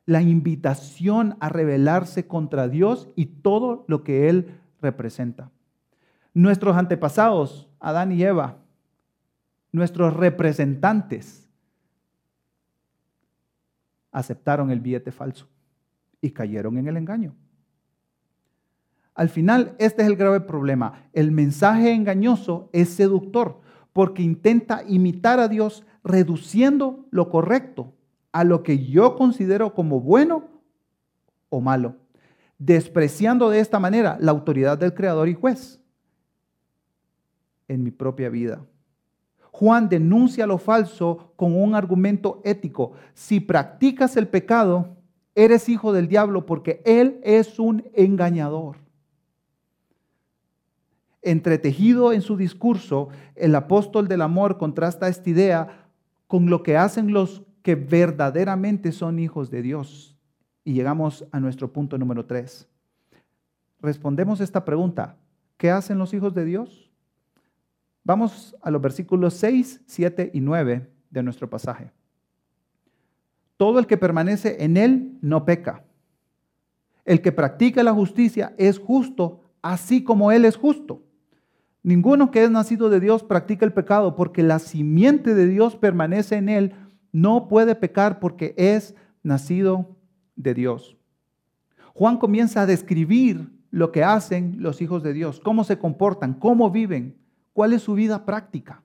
La 0.07 0.23
invitación 0.23 1.37
a 1.41 1.49
rebelarse 1.49 2.29
contra 2.29 2.69
Dios 2.69 3.09
y 3.17 3.27
todo 3.27 3.85
lo 3.89 4.05
que 4.05 4.29
Él 4.29 4.55
representa. 4.81 5.51
Nuestros 6.33 6.77
antepasados, 6.77 7.69
Adán 7.81 8.13
y 8.13 8.23
Eva, 8.23 8.59
nuestros 9.73 10.15
representantes, 10.15 11.51
aceptaron 14.13 14.71
el 14.71 14.79
billete 14.79 15.11
falso 15.11 15.49
y 16.21 16.31
cayeron 16.31 16.79
en 16.79 16.87
el 16.87 16.97
engaño. 16.99 17.35
Al 19.13 19.29
final, 19.29 19.75
este 19.81 20.03
es 20.03 20.09
el 20.09 20.15
grave 20.15 20.41
problema. 20.41 21.09
El 21.13 21.33
mensaje 21.33 21.93
engañoso 21.93 22.71
es 22.73 22.91
seductor 22.91 23.64
porque 23.95 24.23
intenta 24.23 24.83
imitar 24.87 25.39
a 25.39 25.49
Dios 25.49 25.87
reduciendo 26.03 27.07
lo 27.11 27.31
correcto 27.31 27.95
a 28.33 28.43
lo 28.45 28.65
que 28.65 28.85
yo 28.85 29.17
considero 29.17 29.73
como 29.73 30.01
bueno 30.01 30.49
o 31.49 31.61
malo, 31.61 31.95
despreciando 32.59 33.49
de 33.49 33.61
esta 33.61 33.79
manera 33.79 34.19
la 34.21 34.33
autoridad 34.33 34.77
del 34.77 34.93
Creador 34.93 35.29
y 35.29 35.35
juez 35.35 35.81
en 37.69 37.85
mi 37.85 37.93
propia 37.93 38.29
vida. 38.29 38.67
Juan 39.53 39.89
denuncia 39.89 40.49
lo 40.49 40.59
falso 40.59 41.33
con 41.37 41.57
un 41.57 41.77
argumento 41.77 42.41
ético. 42.45 42.95
Si 43.15 43.39
practicas 43.39 44.17
el 44.17 44.27
pecado, 44.27 44.97
eres 45.37 45.69
hijo 45.69 45.93
del 45.93 46.09
diablo 46.09 46.47
porque 46.47 46.83
él 46.85 47.21
es 47.23 47.61
un 47.61 47.85
engañador 47.95 48.84
entretejido 51.25 52.13
en 52.13 52.23
su 52.23 52.37
discurso, 52.37 53.09
el 53.35 53.55
apóstol 53.55 54.09
del 54.09 54.23
amor 54.23 54.59
contrasta 54.59 55.09
esta 55.09 55.29
idea 55.31 55.89
con 56.27 56.51
lo 56.51 56.63
que 56.63 56.77
hacen 56.77 57.13
los 57.13 57.43
que 57.63 57.75
verdaderamente 57.75 58.93
son 58.93 59.19
hijos 59.19 59.51
de 59.51 59.63
Dios. 59.63 60.17
Y 60.65 60.75
llegamos 60.75 61.27
a 61.33 61.41
nuestro 61.41 61.73
punto 61.73 61.99
número 61.99 62.25
tres. 62.27 62.69
Respondemos 63.81 64.41
esta 64.41 64.65
pregunta. 64.65 65.17
¿Qué 65.57 65.71
hacen 65.71 65.99
los 65.99 66.15
hijos 66.15 66.35
de 66.35 66.45
Dios? 66.45 66.91
Vamos 68.03 68.55
a 68.61 68.71
los 68.71 68.83
versículos 68.83 69.35
6, 69.35 69.83
7 69.87 70.31
y 70.35 70.41
9 70.41 70.91
de 71.11 71.23
nuestro 71.23 71.49
pasaje. 71.49 71.91
Todo 73.57 73.79
el 73.79 73.87
que 73.87 73.97
permanece 73.97 74.63
en 74.63 74.77
Él 74.77 75.19
no 75.23 75.45
peca. 75.45 75.85
El 77.05 77.23
que 77.23 77.33
practica 77.33 77.83
la 77.83 77.95
justicia 77.95 78.55
es 78.59 78.79
justo, 78.79 79.41
así 79.63 80.05
como 80.05 80.33
Él 80.33 80.45
es 80.45 80.57
justo. 80.57 81.03
Ninguno 81.85 82.31
que 82.31 82.43
es 82.43 82.51
nacido 82.51 82.89
de 82.89 82.99
Dios 82.99 83.23
practica 83.23 83.67
el 83.67 83.75
pecado, 83.75 84.17
porque 84.17 84.43
la 84.43 84.59
simiente 84.59 85.35
de 85.35 85.47
Dios 85.47 85.77
permanece 85.77 86.37
en 86.37 86.49
Él. 86.49 86.75
No 87.13 87.47
puede 87.47 87.75
pecar 87.75 88.21
porque 88.21 88.55
es 88.57 88.95
nacido 89.23 89.95
de 90.35 90.55
Dios. 90.55 90.97
Juan 91.93 92.17
comienza 92.17 92.63
a 92.63 92.67
describir 92.67 93.53
lo 93.71 93.93
que 93.93 94.03
hacen 94.03 94.57
los 94.61 94.81
hijos 94.81 95.03
de 95.03 95.13
Dios, 95.13 95.41
cómo 95.41 95.63
se 95.63 95.79
comportan, 95.79 96.33
cómo 96.33 96.71
viven, 96.71 97.19
cuál 97.53 97.75
es 97.75 97.83
su 97.83 97.93
vida 97.93 98.25
práctica. 98.25 98.83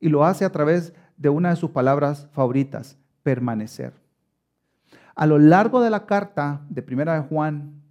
Y 0.00 0.10
lo 0.10 0.26
hace 0.26 0.44
a 0.44 0.52
través 0.52 0.92
de 1.16 1.30
una 1.30 1.48
de 1.48 1.56
sus 1.56 1.70
palabras 1.70 2.28
favoritas, 2.32 2.98
permanecer. 3.22 3.94
A 5.14 5.24
lo 5.26 5.38
largo 5.38 5.80
de 5.80 5.88
la 5.88 6.04
carta 6.04 6.60
de 6.68 6.82
Primera 6.82 7.14
de 7.14 7.26
Juan 7.26 7.83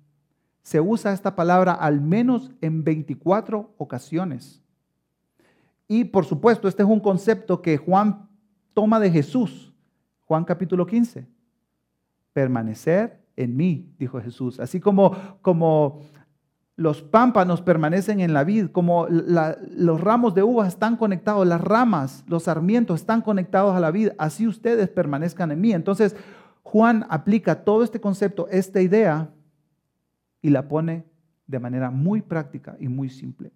se 0.64 0.82
usa 0.82 1.14
esta 1.14 1.36
palabra 1.36 1.74
al 1.74 2.02
menos 2.02 2.52
en 2.62 2.84
24 2.84 3.74
ocasiones. 3.78 4.62
Y 5.88 6.06
por 6.06 6.26
supuesto, 6.26 6.68
este 6.68 6.84
es 6.84 6.90
un 6.90 7.02
concepto 7.02 7.62
que 7.62 7.78
Juan 7.78 8.30
toma 8.74 9.00
de 9.00 9.12
Jesús. 9.12 9.74
Juan 10.26 10.46
capítulo 10.46 10.88
15. 10.88 11.28
Permanecer 12.32 13.22
en 13.36 13.56
mí, 13.56 13.94
dijo 14.00 14.22
Jesús. 14.22 14.60
Así 14.60 14.80
como, 14.80 15.16
como 15.42 16.02
los 16.76 17.02
pámpanos 17.02 17.62
permanecen 17.62 18.22
en 18.22 18.34
la 18.34 18.46
vid, 18.46 18.68
como 18.68 19.08
los 19.10 20.02
ramos 20.02 20.34
de 20.34 20.44
uvas 20.44 20.70
están 20.70 20.96
conectados, 20.96 21.46
las 21.46 21.62
ramas, 21.62 22.24
los 22.28 22.44
sarmientos 22.44 23.02
están 23.02 23.22
conectados 23.22 23.76
a 23.76 23.80
la 23.80 23.92
vid, 23.92 24.10
así 24.18 24.48
ustedes 24.48 24.90
permanezcan 24.90 25.52
en 25.52 25.62
mí. 25.62 25.74
Entonces, 25.74 26.16
Juan 26.64 27.06
aplica 27.10 27.64
todo 27.64 27.84
este 27.84 28.00
concepto, 28.00 28.48
esta 28.50 28.82
idea, 28.82 29.30
y 30.44 30.52
la 30.52 30.68
pone 30.68 31.06
de 31.48 31.58
manera 31.58 31.90
muy 31.90 32.22
práctica 32.22 32.76
y 32.80 32.88
muy 32.88 33.10
simple. 33.10 33.52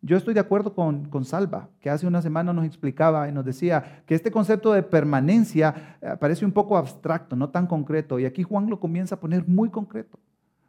Yo 0.00 0.16
estoy 0.16 0.34
de 0.34 0.40
acuerdo 0.40 0.74
con, 0.74 1.04
con, 1.10 1.24
Salva, 1.24 1.68
que 1.78 1.90
hace 1.90 2.06
una 2.06 2.22
semana 2.22 2.52
nos 2.52 2.64
explicaba 2.64 3.28
y 3.28 3.32
nos 3.32 3.44
decía 3.44 4.02
que 4.06 4.14
este 4.14 4.30
concepto 4.30 4.72
de 4.72 4.82
permanencia 4.82 5.98
eh, 6.00 6.16
parece 6.18 6.44
un 6.44 6.52
poco 6.52 6.76
abstracto, 6.76 7.36
no 7.36 7.50
tan 7.50 7.66
concreto. 7.66 8.18
Y 8.18 8.24
aquí 8.24 8.42
Juan 8.42 8.68
lo 8.68 8.80
comienza 8.80 9.16
a 9.16 9.20
poner 9.20 9.46
muy 9.46 9.68
concreto. 9.68 10.18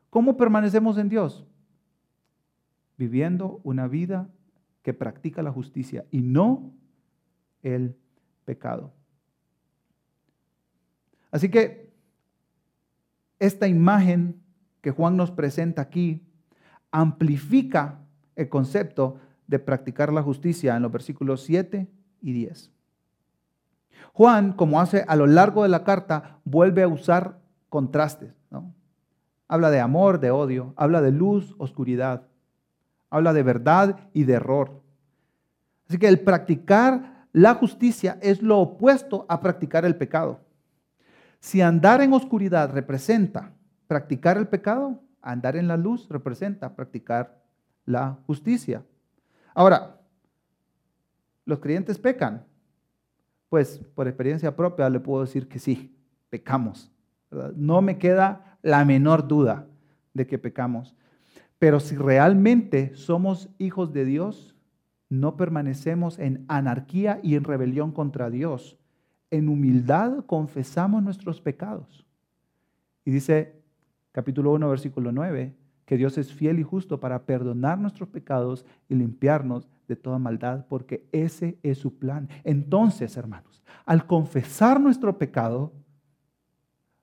¿Cómo 0.09 0.37
permanecemos 0.37 0.97
en 0.97 1.09
Dios? 1.09 1.47
Viviendo 2.97 3.59
una 3.63 3.87
vida 3.87 4.29
que 4.83 4.93
practica 4.93 5.41
la 5.41 5.51
justicia 5.51 6.05
y 6.11 6.21
no 6.21 6.71
el 7.63 7.95
pecado. 8.45 8.93
Así 11.31 11.49
que 11.49 11.91
esta 13.39 13.67
imagen 13.67 14.42
que 14.83 14.91
Juan 14.91 15.15
nos 15.15 15.31
presenta 15.31 15.81
aquí 15.81 16.21
amplifica 16.91 18.01
el 18.35 18.49
concepto 18.49 19.17
de 19.47 19.57
practicar 19.57 20.11
la 20.11 20.21
justicia 20.21 20.75
en 20.75 20.83
los 20.83 20.91
versículos 20.91 21.41
7 21.43 21.87
y 22.21 22.33
10. 22.33 22.69
Juan, 24.11 24.51
como 24.51 24.81
hace 24.81 25.05
a 25.07 25.15
lo 25.15 25.25
largo 25.25 25.63
de 25.63 25.69
la 25.69 25.85
carta, 25.85 26.37
vuelve 26.43 26.83
a 26.83 26.89
usar 26.89 27.39
contrastes. 27.69 28.33
Habla 29.47 29.71
de 29.71 29.79
amor, 29.79 30.19
de 30.19 30.31
odio, 30.31 30.73
habla 30.75 31.01
de 31.01 31.13
luz, 31.13 31.55
oscuridad, 31.59 32.27
habla 33.09 33.31
de 33.31 33.43
verdad 33.43 34.09
y 34.11 34.25
de 34.25 34.33
error. 34.33 34.81
Así 35.87 35.97
que 35.97 36.09
el 36.09 36.19
practicar 36.19 37.27
la 37.31 37.53
justicia 37.55 38.17
es 38.21 38.41
lo 38.41 38.59
opuesto 38.59 39.25
a 39.29 39.39
practicar 39.39 39.85
el 39.85 39.95
pecado. 39.95 40.41
Si 41.39 41.61
andar 41.61 42.01
en 42.01 42.11
oscuridad 42.11 42.73
representa 42.73 43.52
practicar 43.93 44.39
el 44.39 44.47
pecado, 44.47 44.99
andar 45.21 45.55
en 45.55 45.67
la 45.67 45.77
luz 45.77 46.09
representa 46.09 46.75
practicar 46.75 47.43
la 47.85 48.17
justicia. 48.25 48.83
Ahora, 49.53 50.01
¿los 51.45 51.59
creyentes 51.59 51.99
pecan? 51.99 52.43
Pues 53.49 53.77
por 53.93 54.07
experiencia 54.07 54.55
propia 54.55 54.89
le 54.89 54.99
puedo 54.99 55.21
decir 55.21 55.47
que 55.47 55.59
sí, 55.59 55.95
pecamos. 56.31 56.91
No 57.55 57.83
me 57.83 57.99
queda 57.99 58.57
la 58.63 58.83
menor 58.83 59.27
duda 59.27 59.67
de 60.15 60.25
que 60.25 60.39
pecamos. 60.39 60.95
Pero 61.59 61.79
si 61.79 61.95
realmente 61.95 62.95
somos 62.95 63.47
hijos 63.59 63.93
de 63.93 64.05
Dios, 64.05 64.55
no 65.07 65.37
permanecemos 65.37 66.17
en 66.17 66.45
anarquía 66.47 67.19
y 67.21 67.35
en 67.35 67.43
rebelión 67.43 67.91
contra 67.91 68.31
Dios, 68.31 68.75
en 69.29 69.49
humildad 69.49 70.25
confesamos 70.25 71.03
nuestros 71.03 71.41
pecados. 71.41 72.07
Y 73.05 73.11
dice 73.11 73.62
capítulo 74.13 74.51
1, 74.53 74.69
versículo 74.69 75.11
9, 75.11 75.53
que 75.85 75.97
Dios 75.97 76.17
es 76.17 76.31
fiel 76.31 76.59
y 76.59 76.63
justo 76.63 76.99
para 76.99 77.25
perdonar 77.25 77.77
nuestros 77.77 78.07
pecados 78.07 78.65
y 78.87 78.95
limpiarnos 78.95 79.67
de 79.87 79.97
toda 79.97 80.19
maldad, 80.19 80.65
porque 80.69 81.05
ese 81.11 81.57
es 81.63 81.79
su 81.79 81.97
plan. 81.97 82.29
Entonces, 82.45 83.17
hermanos, 83.17 83.61
al 83.85 84.05
confesar 84.05 84.79
nuestro 84.79 85.17
pecado, 85.17 85.73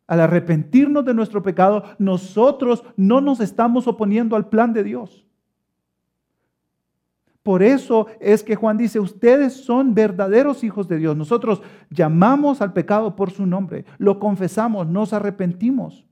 al 0.06 0.20
arrepentirnos 0.20 1.04
de 1.04 1.12
nuestro 1.12 1.42
pecado, 1.42 1.84
nosotros 1.98 2.84
no 2.96 3.20
nos 3.20 3.40
estamos 3.40 3.86
oponiendo 3.86 4.34
al 4.34 4.48
plan 4.48 4.72
de 4.72 4.84
Dios. 4.84 5.26
Por 7.42 7.62
eso 7.62 8.06
es 8.20 8.42
que 8.42 8.54
Juan 8.54 8.76
dice, 8.76 9.00
ustedes 9.00 9.52
son 9.64 9.94
verdaderos 9.94 10.62
hijos 10.62 10.86
de 10.88 10.98
Dios. 10.98 11.16
Nosotros 11.16 11.62
llamamos 11.90 12.60
al 12.60 12.72
pecado 12.72 13.16
por 13.16 13.30
su 13.30 13.46
nombre, 13.46 13.84
lo 13.98 14.20
confesamos, 14.20 14.86
nos 14.86 15.12
arrepentimos 15.12 16.06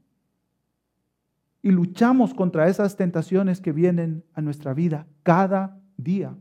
y 1.62 1.70
luchamos 1.70 2.34
contra 2.34 2.68
esas 2.68 2.96
tentaciones 2.96 3.60
que 3.60 3.72
vienen 3.72 4.24
a 4.34 4.40
nuestra 4.40 4.74
vida 4.74 5.06
cada 5.22 5.80
día. 5.96 6.34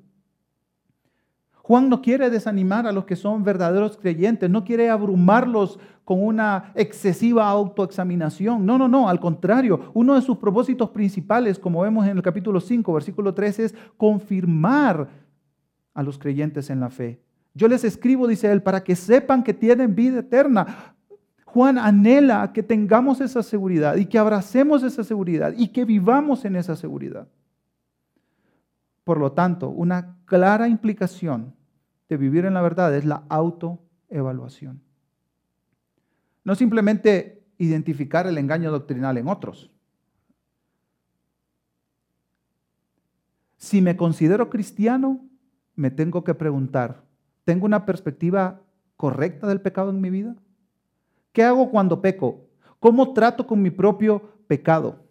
Juan 1.67 1.89
no 1.89 2.01
quiere 2.01 2.29
desanimar 2.29 2.87
a 2.87 2.93
los 2.93 3.03
que 3.03 3.17
son 3.17 3.43
verdaderos 3.43 3.97
creyentes, 3.97 4.49
no 4.49 4.63
quiere 4.63 4.89
abrumarlos 4.89 5.77
con 6.05 6.23
una 6.23 6.71
excesiva 6.75 7.45
autoexaminación. 7.49 8.65
No, 8.65 8.77
no, 8.77 8.87
no, 8.87 9.09
al 9.09 9.19
contrario, 9.19 9.91
uno 9.93 10.15
de 10.15 10.21
sus 10.21 10.37
propósitos 10.37 10.91
principales, 10.91 11.59
como 11.59 11.81
vemos 11.81 12.07
en 12.07 12.15
el 12.15 12.23
capítulo 12.23 12.61
5, 12.61 12.93
versículo 12.93 13.33
13, 13.33 13.65
es 13.65 13.75
confirmar 13.97 15.09
a 15.93 16.03
los 16.03 16.17
creyentes 16.17 16.69
en 16.69 16.79
la 16.79 16.89
fe. 16.89 17.19
Yo 17.53 17.67
les 17.67 17.83
escribo, 17.83 18.27
dice 18.27 18.49
él, 18.49 18.61
para 18.61 18.81
que 18.81 18.95
sepan 18.95 19.43
que 19.43 19.53
tienen 19.53 19.93
vida 19.93 20.19
eterna. 20.19 20.95
Juan 21.47 21.77
anhela 21.77 22.51
que 22.51 22.61
tengamos 22.61 23.21
esa 23.21 23.41
seguridad 23.41 23.95
y 23.95 24.07
que 24.07 24.17
abracemos 24.19 24.83
esa 24.83 25.05
seguridad 25.05 25.53
y 25.55 25.69
que 25.69 25.85
vivamos 25.85 26.43
en 26.43 26.57
esa 26.57 26.75
seguridad. 26.75 27.29
Por 29.05 29.17
lo 29.17 29.31
tanto, 29.31 29.69
una 29.69 30.17
clara 30.25 30.67
implicación 30.67 31.55
de 32.09 32.17
vivir 32.17 32.43
en 32.43 32.53
la 32.53 32.61
verdad 32.61 32.93
es 32.93 33.05
la 33.05 33.23
autoevaluación. 33.29 34.81
No 36.43 36.53
simplemente 36.53 37.45
identificar 37.57 38.27
el 38.27 38.37
engaño 38.37 38.69
doctrinal 38.69 39.17
en 39.17 39.29
otros. 39.29 39.71
Si 43.55 43.81
me 43.81 43.95
considero 43.95 44.49
cristiano, 44.49 45.25
me 45.75 45.91
tengo 45.91 46.25
que 46.25 46.35
preguntar, 46.35 47.05
¿tengo 47.45 47.65
una 47.65 47.85
perspectiva 47.85 48.61
correcta 48.97 49.47
del 49.47 49.61
pecado 49.61 49.91
en 49.91 50.01
mi 50.01 50.09
vida? 50.09 50.35
¿Qué 51.37 51.43
hago 51.43 51.69
cuando 51.69 52.01
peco? 52.01 52.47
¿Cómo 52.79 53.13
trato 53.13 53.45
con 53.45 53.61
mi 53.61 53.69
propio 53.69 54.23
pecado? 54.47 55.03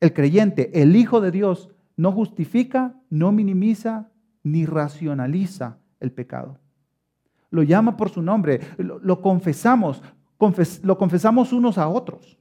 El 0.00 0.12
creyente, 0.12 0.82
el 0.82 0.96
Hijo 0.96 1.20
de 1.20 1.30
Dios, 1.30 1.70
no 1.96 2.10
justifica, 2.10 2.96
no 3.08 3.30
minimiza, 3.30 4.10
ni 4.42 4.66
racionaliza 4.66 5.78
el 6.00 6.10
pecado. 6.10 6.58
Lo 7.50 7.62
llama 7.62 7.96
por 7.96 8.10
su 8.10 8.22
nombre, 8.22 8.60
lo, 8.76 9.22
confesamos, 9.22 10.02
lo 10.82 10.98
confesamos 10.98 11.52
unos 11.52 11.78
a 11.78 11.86
otros. 11.86 12.36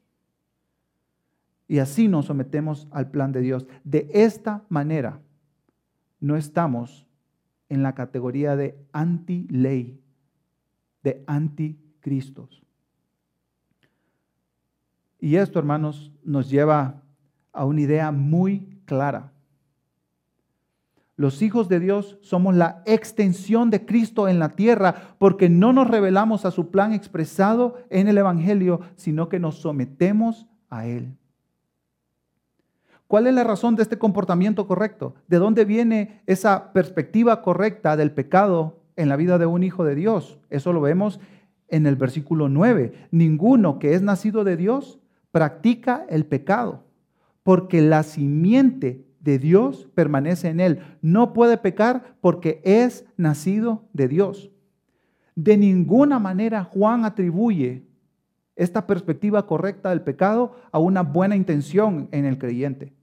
Y 1.67 1.77
así 1.77 2.07
nos 2.07 2.25
sometemos 2.25 2.87
al 2.89 3.11
plan 3.11 3.33
de 3.33 3.41
Dios. 3.41 3.67
De 3.83 4.09
esta 4.11 4.63
manera 4.69 5.21
no 6.19 6.37
estamos 6.37 7.05
en 7.69 7.83
la 7.83 7.93
categoría 7.93 8.55
de 8.55 8.83
anti-ley, 8.93 10.01
de 11.03 11.23
anticristos. 12.05 12.61
Y 15.19 15.37
esto, 15.37 15.57
hermanos, 15.57 16.11
nos 16.23 16.49
lleva 16.49 17.01
a 17.51 17.65
una 17.65 17.81
idea 17.81 18.11
muy 18.11 18.79
clara. 18.85 19.31
Los 21.17 21.41
hijos 21.41 21.69
de 21.69 21.79
Dios 21.79 22.17
somos 22.21 22.53
la 22.53 22.83
extensión 22.85 23.69
de 23.69 23.85
Cristo 23.85 24.27
en 24.27 24.37
la 24.37 24.49
tierra 24.49 25.15
porque 25.17 25.49
no 25.49 25.71
nos 25.71 25.87
revelamos 25.87 26.45
a 26.45 26.51
su 26.51 26.69
plan 26.69 26.93
expresado 26.93 27.77
en 27.89 28.07
el 28.07 28.17
Evangelio, 28.17 28.81
sino 28.97 29.29
que 29.29 29.39
nos 29.39 29.55
sometemos 29.55 30.45
a 30.69 30.85
Él. 30.85 31.15
¿Cuál 33.07 33.27
es 33.27 33.33
la 33.33 33.45
razón 33.45 33.75
de 33.75 33.83
este 33.83 33.97
comportamiento 33.97 34.67
correcto? 34.67 35.15
¿De 35.27 35.37
dónde 35.37 35.63
viene 35.63 36.21
esa 36.25 36.73
perspectiva 36.73 37.41
correcta 37.41 37.95
del 37.95 38.11
pecado 38.11 38.81
en 38.97 39.09
la 39.09 39.15
vida 39.15 39.37
de 39.37 39.45
un 39.45 39.63
hijo 39.63 39.85
de 39.85 39.95
Dios? 39.95 40.37
Eso 40.49 40.73
lo 40.73 40.81
vemos 40.81 41.19
en 41.67 41.85
el 41.85 41.95
versículo 41.95 42.49
9. 42.49 43.07
Ninguno 43.11 43.79
que 43.79 43.93
es 43.93 44.01
nacido 44.01 44.43
de 44.43 44.57
Dios 44.57 44.99
practica 45.31 46.05
el 46.09 46.25
pecado, 46.25 46.85
porque 47.43 47.81
la 47.81 48.03
simiente 48.03 49.05
de 49.19 49.39
Dios 49.39 49.89
permanece 49.95 50.49
en 50.49 50.59
él. 50.59 50.79
No 51.01 51.33
puede 51.33 51.57
pecar 51.57 52.15
porque 52.21 52.61
es 52.63 53.05
nacido 53.17 53.83
de 53.91 54.07
Dios. 54.07 54.51
De 55.35 55.57
ninguna 55.57 56.19
manera 56.19 56.63
Juan 56.63 57.03
atribuye 57.03 57.83
esta 58.55 58.87
perspectiva 58.87 59.45
correcta 59.45 59.89
del 59.89 60.01
pecado 60.01 60.55
a 60.71 60.79
una 60.79 61.01
buena 61.01 61.35
intención 61.35 62.07
en 62.11 62.23
el 62.25 62.37
creyente, 62.37 62.93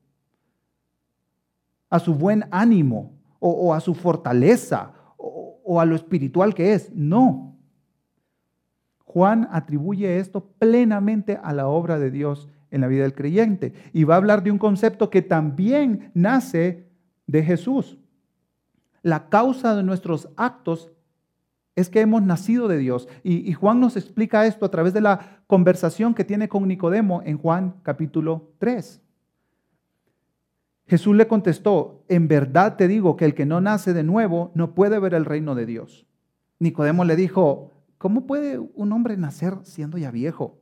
a 1.90 1.98
su 1.98 2.14
buen 2.14 2.44
ánimo 2.51 3.12
o, 3.38 3.75
a 3.75 3.81
su 3.81 3.94
fortaleza 3.94 4.94
o 5.18 5.81
a 5.81 5.85
lo 5.85 5.94
espiritual 5.94 6.55
que 6.55 6.72
es. 6.72 6.90
No. 6.94 7.51
Juan 9.12 9.46
atribuye 9.53 10.18
esto 10.18 10.46
plenamente 10.59 11.38
a 11.42 11.53
la 11.53 11.66
obra 11.66 11.98
de 11.98 12.11
Dios 12.11 12.48
en 12.70 12.81
la 12.81 12.87
vida 12.87 13.03
del 13.03 13.14
creyente 13.14 13.75
y 13.92 14.05
va 14.05 14.14
a 14.14 14.16
hablar 14.16 14.42
de 14.42 14.51
un 14.51 14.57
concepto 14.57 15.11
que 15.11 15.20
también 15.20 16.11
nace 16.14 16.87
de 17.27 17.42
Jesús. 17.42 17.98
La 19.03 19.29
causa 19.29 19.77
de 19.77 19.83
nuestros 19.83 20.31
actos 20.37 20.92
es 21.77 21.90
que 21.90 22.01
hemos 22.01 22.22
nacido 22.22 22.68
de 22.68 22.79
Dios. 22.79 23.07
Y, 23.22 23.53
Juan 23.53 23.81
nos 23.81 23.98
explica 23.98 24.46
esto 24.46 24.64
a 24.64 24.70
través 24.70 24.94
de 24.94 25.03
la 25.03 25.42
conversación 25.46 26.14
que 26.14 26.25
tiene 26.25 26.48
con 26.48 26.66
Nicodemo 26.66 27.20
en 27.27 27.37
Juan 27.37 27.75
capítulo 27.83 28.55
3. 28.61 29.03
Jesús 30.87 31.14
le 31.14 31.27
contestó, 31.27 32.03
en 32.09 32.29
verdad 32.29 32.77
te 32.77 32.88
digo 32.88 33.16
que 33.16 33.27
el 33.27 33.35
que 33.35 33.44
no 33.44 33.61
nace 33.61 33.92
de 33.92 34.05
nuevo 34.05 34.53
no 34.55 34.75
puede 34.75 34.98
ver 34.98 35.12
el 35.12 35.27
reino 35.27 35.55
de 35.55 35.66
Dios. 35.66 36.07
Nicodemo 36.61 37.05
le 37.05 37.16
dijo, 37.16 37.71
¿cómo 38.02 38.26
puede 38.26 38.58
un 38.58 38.90
hombre 38.90 39.16
nacer 39.16 39.58
siendo 39.62 39.96
ya 39.96 40.10
viejo? 40.10 40.60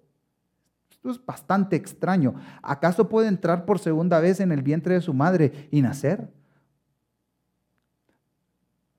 Esto 0.90 1.11
es 1.11 1.24
bastante 1.24 1.74
extraño. 1.74 2.35
¿Acaso 2.62 3.09
puede 3.09 3.29
entrar 3.29 3.64
por 3.64 3.79
segunda 3.79 4.20
vez 4.20 4.40
en 4.40 4.53
el 4.53 4.61
vientre 4.61 4.92
de 4.92 5.00
su 5.00 5.14
madre 5.14 5.66
y 5.70 5.81
nacer? 5.81 6.31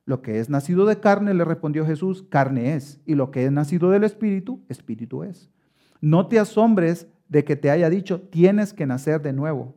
Lo 0.06 0.24
que 0.24 0.40
es 0.40 0.50
nacido 0.50 0.88
de 0.88 1.00
carne, 1.00 1.36
le 1.36 1.46
respondió 1.46 1.86
Jesús, 1.86 2.24
carne 2.30 2.74
es. 2.74 3.00
Y 3.06 3.14
lo 3.14 3.30
que 3.30 3.46
es 3.46 3.52
nacido 3.52 3.92
del 3.92 4.04
Espíritu, 4.04 4.64
Espíritu 4.70 5.22
es. 5.22 5.52
No 6.00 6.26
te 6.26 6.40
asombres 6.40 7.06
de 7.30 7.44
que 7.44 7.56
te 7.56 7.70
haya 7.70 7.92
dicho, 7.92 8.22
tienes 8.22 8.74
que 8.74 8.88
nacer 8.88 9.22
de 9.22 9.34
nuevo. 9.34 9.76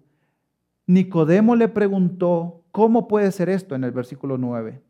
Nicodemo 0.87 1.55
le 1.55 1.69
preguntó, 1.69 2.65
¿cómo 2.73 3.09
puede 3.09 3.31
ser 3.31 3.51
esto 3.51 3.75
en 3.75 3.85
el 3.85 3.93
versículo 3.93 4.39
9? 4.39 4.81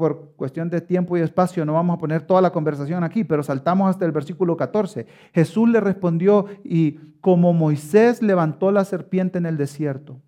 Por 0.00 0.32
cuestión 0.34 0.70
de 0.70 0.80
tiempo 0.80 1.14
y 1.18 1.20
espacio 1.20 1.66
no 1.66 1.74
vamos 1.74 1.94
a 1.94 1.98
poner 1.98 2.22
toda 2.22 2.40
la 2.40 2.52
conversación 2.52 3.04
aquí, 3.04 3.22
pero 3.22 3.42
saltamos 3.42 3.90
hasta 3.90 4.06
el 4.06 4.12
versículo 4.12 4.56
14. 4.56 5.06
Jesús 5.34 5.68
le 5.68 5.78
respondió, 5.78 6.46
y 6.64 6.92
como 7.20 7.52
Moisés 7.52 8.22
levantó 8.22 8.72
la 8.72 8.86
serpiente 8.86 9.36
en 9.36 9.44
el 9.44 9.58
desierto, 9.58 10.18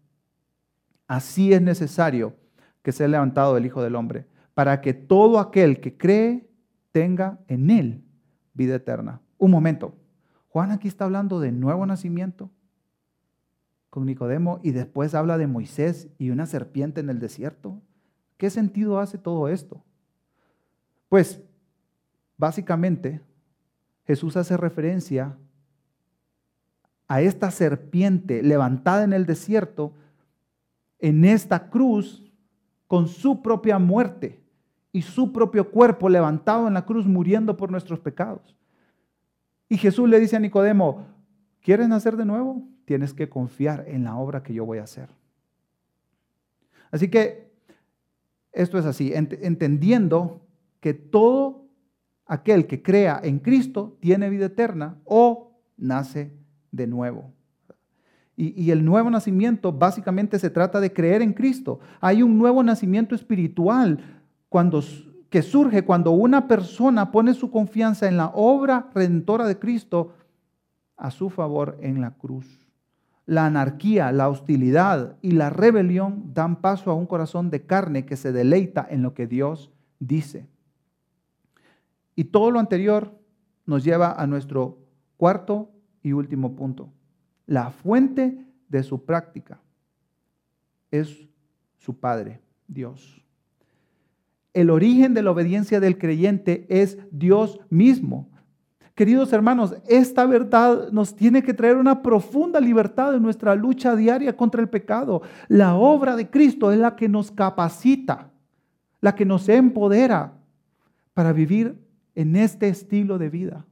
así 1.09 1.55
es 1.55 1.63
necesario 1.63 2.37
que 2.83 2.93
sea 2.93 3.09
levantado 3.09 3.57
el 3.57 3.65
Hijo 3.65 3.83
del 3.83 3.97
Hombre, 3.97 4.27
para 4.53 4.83
que 4.83 4.93
todo 4.93 5.39
aquel 5.39 5.81
que 5.81 5.97
cree 5.97 6.51
tenga 6.91 7.39
en 7.49 7.71
él 7.71 8.05
vida 8.53 8.75
eterna. 8.75 9.23
Un 9.39 9.53
momento, 9.53 9.97
Juan 10.49 10.71
aquí 10.71 10.87
está 10.87 11.07
hablando 11.07 11.41
de 11.41 11.51
nuevo 11.51 11.87
nacimiento 11.87 12.51
con 13.89 14.05
Nicodemo 14.05 14.61
y 14.63 14.73
después 14.73 15.15
habla 15.15 15.39
de 15.39 15.47
Moisés 15.47 16.11
y 16.19 16.29
una 16.29 16.45
serpiente 16.45 17.01
en 17.01 17.09
el 17.09 17.21
desierto. 17.21 17.81
¿Qué 18.43 18.51
sentido 18.51 18.99
hace 18.99 19.19
todo 19.19 19.47
esto? 19.47 19.81
Pues 21.09 21.41
básicamente 22.37 23.21
Jesús 24.05 24.37
hace 24.37 24.57
referencia 24.57 25.39
a 27.07 27.21
esta 27.21 27.53
serpiente 27.53 28.43
levantada 28.43 29.05
en 29.05 29.13
el 29.13 29.27
desierto 29.27 29.95
en 30.99 31.25
esta 31.25 31.71
cruz 31.71 32.33
con 32.89 33.07
su 33.07 33.43
propia 33.43 33.79
muerte 33.79 34.43
y 34.91 35.03
su 35.03 35.33
propio 35.33 35.71
cuerpo 35.71 36.09
levantado 36.09 36.67
en 36.67 36.75
la 36.75 36.85
cruz 36.85 37.07
muriendo 37.07 37.57
por 37.57 37.71
nuestros 37.71 38.01
pecados. 38.01 38.57
Y 39.69 39.79
Jesús 39.79 40.09
le 40.09 40.19
dice 40.19 40.35
a 40.35 40.41
Nicodemo, 40.41 41.07
¿quieres 41.61 41.87
nacer 41.87 42.17
de 42.17 42.25
nuevo? 42.25 42.61
Tienes 42.87 43.15
que 43.15 43.29
confiar 43.29 43.85
en 43.87 44.03
la 44.03 44.17
obra 44.17 44.43
que 44.43 44.53
yo 44.53 44.67
voy 44.67 44.79
a 44.79 44.83
hacer. 44.83 45.11
Así 46.91 47.09
que 47.09 47.52
esto 48.53 48.79
es 48.79 48.85
así, 48.85 49.13
entendiendo 49.15 50.41
que 50.81 50.95
todo 50.95 51.67
aquel 52.27 52.67
que 52.67 52.83
crea 52.83 53.21
en 53.23 53.39
Cristo 53.39 53.97
tiene 54.01 54.31
vida 54.31 54.47
eterna 54.47 54.99
o 55.05 55.59
nace 55.77 56.33
de 56.71 56.87
nuevo. 56.87 57.33
Y, 58.35 58.71
el 58.71 58.85
nuevo 58.85 59.11
nacimiento 59.11 59.73
básicamente 59.73 60.39
se 60.39 60.51
trata 60.51 60.81
de 60.81 60.93
creer 60.93 61.21
en 61.23 61.35
Cristo. 61.35 61.81
Hay 62.01 62.23
un 62.23 62.39
nuevo 62.39 62.63
nacimiento 62.63 63.15
espiritual 63.15 64.23
cuando, 64.49 64.83
que 65.29 65.43
surge 65.43 65.85
cuando 65.85 66.13
una 66.13 66.49
persona 66.49 67.13
pone 67.13 67.35
su 67.35 67.51
confianza 67.51 68.09
en 68.09 68.17
la 68.17 68.29
obra 68.35 68.91
redentora 68.95 69.47
de 69.47 69.59
Cristo 69.59 70.15
a 70.97 71.11
su 71.11 71.29
favor 71.29 71.79
en 71.83 72.01
la 72.01 72.13
cruz. 72.13 72.72
La 73.27 73.47
anarquía, 73.47 74.11
la 74.13 74.29
hostilidad 74.29 75.17
y 75.23 75.33
la 75.33 75.51
rebelión 75.51 76.33
dan 76.35 76.61
paso 76.61 76.91
a 76.91 76.95
un 76.95 77.07
corazón 77.07 77.51
de 77.51 77.65
carne 77.65 78.05
que 78.05 78.17
se 78.17 78.33
deleita 78.33 78.87
en 78.91 79.03
lo 79.03 79.15
que 79.15 79.27
Dios 79.27 79.71
dice. 80.01 80.49
Y 82.17 82.25
todo 82.25 82.51
lo 82.51 82.59
anterior 82.59 83.19
nos 83.65 83.85
lleva 83.85 84.13
a 84.13 84.27
nuestro 84.27 84.79
cuarto 85.17 85.71
y 86.03 86.13
último 86.13 86.57
punto. 86.57 86.93
La 87.47 87.71
fuente 87.71 88.45
de 88.69 88.83
su 88.83 89.05
práctica 89.05 89.61
es 90.91 91.29
su 91.79 91.99
Padre, 91.99 92.41
Dios. 92.67 93.25
El 94.55 94.71
origen 94.71 95.15
de 95.15 95.23
la 95.23 95.31
obediencia 95.31 95.81
del 95.81 95.99
creyente 95.99 96.67
es 96.69 96.99
Dios 97.11 97.61
mismo. 97.71 98.31
Queridos 98.95 99.33
hermanos, 99.33 99.75
esta 99.89 100.27
verdad 100.27 100.91
nos 100.91 101.17
tiene 101.17 101.43
que 101.43 101.55
traer 101.55 101.77
una 101.77 102.03
profunda 102.03 102.61
libertad 102.61 103.15
en 103.15 103.23
nuestra 103.23 103.55
lucha 103.55 103.97
diaria 103.97 104.37
contra 104.37 104.61
el 104.61 104.69
pecado. 104.69 105.23
La 105.49 105.75
obra 105.75 106.15
de 106.15 106.29
Cristo 106.29 106.71
es 106.71 106.79
la 106.79 106.95
que 106.95 107.09
nos 107.09 107.31
capacita, 107.31 108.31
la 109.01 109.15
que 109.15 109.25
nos 109.25 109.49
empodera 109.49 110.35
para 111.15 111.33
vivir 111.33 111.79
en 112.15 112.37
este 112.37 112.69
estilo 112.69 113.17
de 113.17 113.31
vida. 113.31 113.65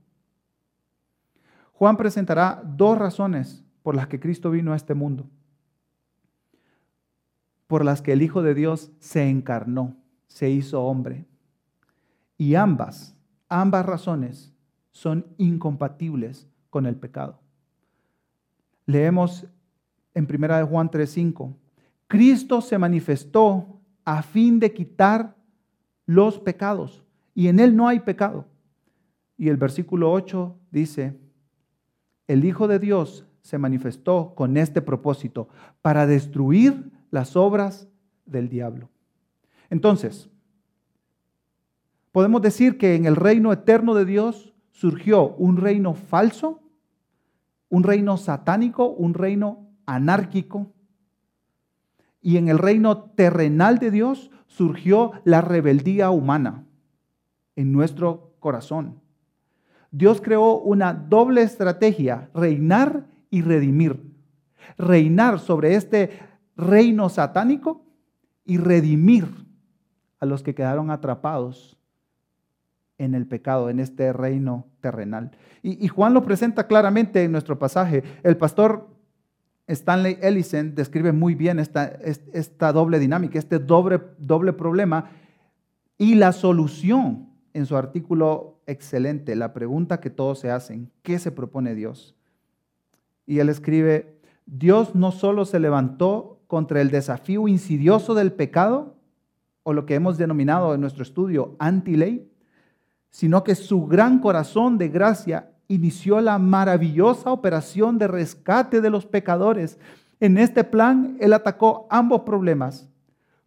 Juan 1.72 1.98
presentará 1.98 2.62
dos 2.64 2.96
razones 2.98 3.62
por 3.82 3.94
las 3.94 4.06
que 4.06 4.20
Cristo 4.20 4.50
vino 4.50 4.72
a 4.72 4.76
este 4.76 4.94
mundo, 4.94 5.28
por 7.66 7.84
las 7.84 8.00
que 8.00 8.12
el 8.12 8.22
Hijo 8.22 8.42
de 8.42 8.54
Dios 8.54 8.90
se 9.00 9.28
encarnó, 9.28 9.96
se 10.26 10.48
hizo 10.48 10.82
hombre. 10.82 11.26
Y 12.38 12.54
ambas, 12.54 13.14
ambas 13.48 13.84
razones 13.84 14.52
son 14.90 15.26
incompatibles 15.38 16.48
con 16.70 16.86
el 16.86 16.96
pecado. 16.96 17.38
Leemos 18.86 19.46
en 20.14 20.26
1 20.26 20.56
de 20.56 20.64
Juan 20.64 20.90
3:5, 20.90 21.54
Cristo 22.08 22.60
se 22.60 22.78
manifestó 22.78 23.80
a 24.04 24.22
fin 24.22 24.58
de 24.58 24.72
quitar 24.72 25.36
los 26.06 26.40
pecados 26.40 27.04
y 27.34 27.48
en 27.48 27.60
él 27.60 27.76
no 27.76 27.86
hay 27.86 28.00
pecado. 28.00 28.46
Y 29.36 29.48
el 29.48 29.56
versículo 29.56 30.12
8 30.12 30.56
dice, 30.70 31.16
el 32.26 32.44
Hijo 32.44 32.68
de 32.68 32.78
Dios 32.78 33.26
se 33.42 33.58
manifestó 33.58 34.34
con 34.34 34.56
este 34.56 34.82
propósito, 34.82 35.48
para 35.82 36.06
destruir 36.06 36.90
las 37.10 37.36
obras 37.36 37.88
del 38.26 38.48
diablo. 38.48 38.88
Entonces, 39.70 40.28
podemos 42.12 42.42
decir 42.42 42.76
que 42.76 42.94
en 42.94 43.06
el 43.06 43.16
reino 43.16 43.52
eterno 43.52 43.94
de 43.94 44.04
Dios 44.04 44.52
surgió 44.80 45.34
un 45.34 45.58
reino 45.58 45.92
falso, 45.92 46.62
un 47.68 47.82
reino 47.82 48.16
satánico, 48.16 48.88
un 48.88 49.12
reino 49.12 49.68
anárquico, 49.84 50.72
y 52.22 52.38
en 52.38 52.48
el 52.48 52.56
reino 52.56 53.10
terrenal 53.14 53.78
de 53.78 53.90
Dios 53.90 54.30
surgió 54.46 55.12
la 55.24 55.42
rebeldía 55.42 56.08
humana 56.08 56.64
en 57.56 57.72
nuestro 57.72 58.32
corazón. 58.40 59.02
Dios 59.90 60.22
creó 60.22 60.54
una 60.58 60.94
doble 60.94 61.42
estrategia, 61.42 62.30
reinar 62.32 63.06
y 63.28 63.42
redimir. 63.42 64.14
Reinar 64.78 65.40
sobre 65.40 65.74
este 65.74 66.20
reino 66.56 67.10
satánico 67.10 67.84
y 68.46 68.56
redimir 68.56 69.26
a 70.20 70.24
los 70.24 70.42
que 70.42 70.54
quedaron 70.54 70.90
atrapados 70.90 71.76
en 73.00 73.14
el 73.14 73.26
pecado, 73.26 73.70
en 73.70 73.80
este 73.80 74.12
reino 74.12 74.66
terrenal. 74.80 75.30
Y, 75.62 75.88
Juan 75.88 76.12
lo 76.12 76.22
presenta 76.22 76.66
claramente 76.66 77.24
en 77.24 77.32
nuestro 77.32 77.58
pasaje. 77.58 78.04
El 78.22 78.36
pastor 78.36 78.88
Stanley 79.66 80.18
Ellison 80.20 80.74
describe 80.74 81.12
muy 81.12 81.34
bien 81.34 81.58
esta, 81.58 81.86
esta 82.32 82.72
doble 82.72 82.98
dinámica, 82.98 83.38
este 83.38 83.58
doble, 83.58 84.00
doble 84.18 84.52
problema 84.52 85.10
y 85.96 86.14
la 86.14 86.32
solución 86.32 87.30
en 87.54 87.66
su 87.66 87.76
artículo 87.76 88.60
excelente, 88.66 89.34
la 89.34 89.54
pregunta 89.54 90.00
que 90.00 90.10
todos 90.10 90.38
se 90.38 90.50
hacen, 90.50 90.90
¿qué 91.02 91.18
se 91.18 91.32
propone 91.32 91.74
Dios? 91.74 92.14
Y 93.26 93.38
él 93.38 93.48
escribe, 93.48 94.18
Dios 94.44 94.94
no 94.94 95.10
solo 95.10 95.44
se 95.46 95.58
levantó 95.58 96.40
contra 96.46 96.80
el 96.80 96.90
desafío 96.90 97.48
insidioso 97.48 98.14
del 98.14 98.32
pecado, 98.32 98.96
o 99.62 99.72
lo 99.72 99.86
que 99.86 99.94
hemos 99.94 100.16
denominado 100.16 100.74
en 100.74 100.80
nuestro 100.80 101.02
estudio 101.02 101.54
anti-ley, 101.58 102.29
sino 103.10 103.44
que 103.44 103.54
su 103.54 103.86
gran 103.86 104.20
corazón 104.20 104.78
de 104.78 104.88
gracia 104.88 105.50
inició 105.68 106.20
la 106.20 106.38
maravillosa 106.38 107.32
operación 107.32 107.98
de 107.98 108.08
rescate 108.08 108.80
de 108.80 108.90
los 108.90 109.06
pecadores. 109.06 109.78
En 110.18 110.38
este 110.38 110.64
plan, 110.64 111.16
él 111.20 111.32
atacó 111.32 111.86
ambos 111.90 112.22
problemas. 112.22 112.88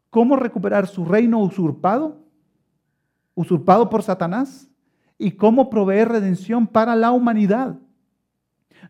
¿Cómo 0.09 0.35
recuperar 0.35 0.87
su 0.87 1.05
reino 1.05 1.39
usurpado? 1.39 2.23
Usurpado 3.35 3.89
por 3.89 4.03
Satanás. 4.03 4.69
¿Y 5.17 5.31
cómo 5.31 5.69
proveer 5.69 6.09
redención 6.09 6.67
para 6.67 6.95
la 6.95 7.11
humanidad? 7.11 7.77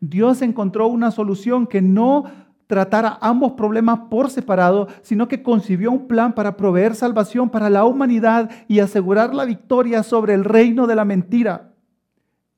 Dios 0.02 0.42
encontró 0.42 0.88
una 0.88 1.12
solución 1.12 1.68
que 1.68 1.82
no 1.82 2.26
tratara 2.68 3.18
ambos 3.22 3.54
problemas 3.54 4.00
por 4.10 4.30
separado, 4.30 4.88
sino 5.02 5.28
que 5.28 5.44
concibió 5.44 5.92
un 5.92 6.08
plan 6.08 6.34
para 6.34 6.58
proveer 6.58 6.96
salvación 6.96 7.50
para 7.50 7.70
la 7.70 7.86
humanidad 7.86 8.50
y 8.68 8.80
asegurar 8.80 9.34
la 9.34 9.46
victoria 9.46 10.04
sobre 10.04 10.34
el 10.34 10.44
reino 10.44 10.88
de 10.88 10.96
la 10.96 11.06
mentira. 11.06 11.74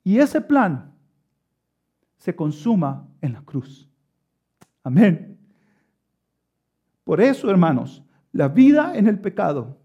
Y 0.04 0.18
ese 0.18 0.40
plan 0.40 0.92
se 2.16 2.34
consuma 2.34 3.06
en 3.20 3.32
la 3.32 3.42
cruz. 3.42 3.88
Amén. 4.82 5.38
Por 7.04 7.20
eso, 7.20 7.50
hermanos, 7.50 8.02
la 8.32 8.48
vida 8.48 8.96
en 8.96 9.06
el 9.06 9.18
pecado, 9.18 9.78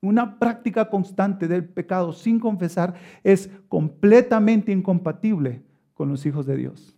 una 0.00 0.38
práctica 0.38 0.90
constante 0.90 1.46
del 1.48 1.64
pecado 1.64 2.12
sin 2.12 2.40
confesar, 2.40 2.94
es 3.22 3.50
completamente 3.68 4.72
incompatible 4.72 5.62
con 5.94 6.08
los 6.08 6.26
hijos 6.26 6.46
de 6.46 6.56
Dios. 6.56 6.96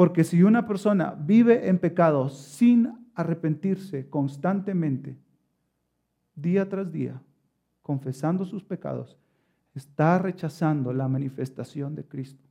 Porque 0.00 0.24
si 0.24 0.42
una 0.42 0.66
persona 0.66 1.14
vive 1.14 1.68
en 1.68 1.78
pecado 1.78 2.30
sin 2.30 3.10
arrepentirse 3.14 4.08
constantemente, 4.08 5.18
día 6.34 6.66
tras 6.70 6.90
día, 6.90 7.20
confesando 7.82 8.46
sus 8.46 8.64
pecados, 8.64 9.18
está 9.74 10.18
rechazando 10.18 10.94
la 10.94 11.06
manifestación 11.06 11.94
de 11.94 12.06
Cristo. 12.06 12.42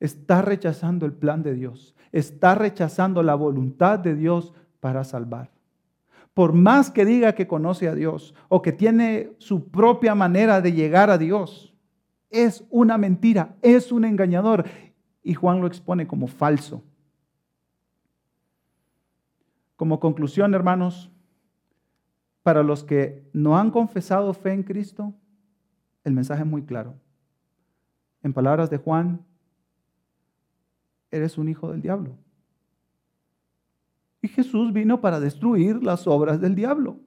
Está 0.00 0.42
rechazando 0.42 1.06
el 1.06 1.14
plan 1.14 1.42
de 1.42 1.54
Dios. 1.54 1.94
Está 2.12 2.54
rechazando 2.54 3.22
la 3.22 3.36
voluntad 3.36 3.98
de 3.98 4.14
Dios 4.14 4.52
para 4.80 5.02
salvar. 5.02 5.50
Por 6.34 6.52
más 6.52 6.90
que 6.90 7.06
diga 7.06 7.34
que 7.34 7.48
conoce 7.48 7.88
a 7.88 7.94
Dios 7.94 8.34
o 8.50 8.60
que 8.60 8.72
tiene 8.72 9.32
su 9.38 9.70
propia 9.70 10.14
manera 10.14 10.60
de 10.60 10.74
llegar 10.74 11.08
a 11.08 11.16
Dios, 11.16 11.74
es 12.30 12.64
una 12.70 12.98
mentira, 12.98 13.56
es 13.62 13.92
un 13.92 14.04
engañador. 14.04 14.64
Y 15.22 15.34
Juan 15.34 15.60
lo 15.60 15.66
expone 15.66 16.06
como 16.06 16.26
falso. 16.26 16.82
Como 19.76 20.00
conclusión, 20.00 20.54
hermanos, 20.54 21.10
para 22.42 22.62
los 22.62 22.82
que 22.82 23.28
no 23.32 23.58
han 23.58 23.70
confesado 23.70 24.32
fe 24.34 24.52
en 24.52 24.62
Cristo, 24.62 25.14
el 26.04 26.14
mensaje 26.14 26.42
es 26.42 26.48
muy 26.48 26.62
claro. 26.62 26.94
En 28.22 28.32
palabras 28.32 28.70
de 28.70 28.78
Juan, 28.78 29.24
eres 31.10 31.38
un 31.38 31.48
hijo 31.48 31.70
del 31.70 31.82
diablo. 31.82 32.16
Y 34.20 34.28
Jesús 34.28 34.72
vino 34.72 35.00
para 35.00 35.20
destruir 35.20 35.82
las 35.82 36.06
obras 36.06 36.40
del 36.40 36.54
diablo. 36.54 36.98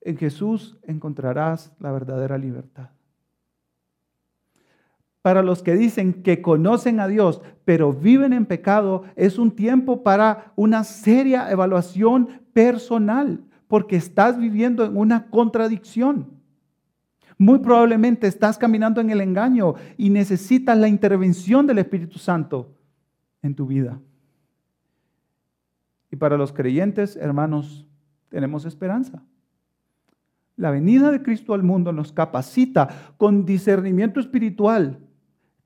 En 0.00 0.16
Jesús 0.16 0.78
encontrarás 0.82 1.72
la 1.80 1.90
verdadera 1.90 2.38
libertad 2.38 2.90
para 5.22 5.42
los 5.42 5.62
que 5.62 5.76
dicen 5.76 6.22
que 6.24 6.42
conocen 6.42 6.98
a 6.98 7.06
Dios, 7.06 7.40
pero 7.64 7.92
viven 7.92 8.32
en 8.32 8.44
pecado, 8.44 9.04
es 9.14 9.38
un 9.38 9.52
tiempo 9.52 10.02
para 10.02 10.52
una 10.56 10.82
seria 10.82 11.50
evaluación 11.50 12.42
personal, 12.52 13.44
porque 13.68 13.96
estás 13.96 14.36
viviendo 14.36 14.84
en 14.84 14.96
una 14.96 15.30
contradicción. 15.30 16.26
Muy 17.38 17.60
probablemente 17.60 18.26
estás 18.26 18.58
caminando 18.58 19.00
en 19.00 19.10
el 19.10 19.20
engaño 19.20 19.74
y 19.96 20.10
necesitas 20.10 20.76
la 20.76 20.88
intervención 20.88 21.66
del 21.66 21.78
Espíritu 21.78 22.18
Santo 22.18 22.74
en 23.42 23.54
tu 23.54 23.66
vida. 23.66 23.98
Y 26.10 26.16
para 26.16 26.36
los 26.36 26.52
creyentes, 26.52 27.16
hermanos, 27.16 27.86
tenemos 28.28 28.64
esperanza. 28.64 29.22
La 30.56 30.70
venida 30.70 31.10
de 31.10 31.22
Cristo 31.22 31.54
al 31.54 31.62
mundo 31.62 31.92
nos 31.92 32.12
capacita 32.12 33.14
con 33.16 33.46
discernimiento 33.46 34.20
espiritual 34.20 34.98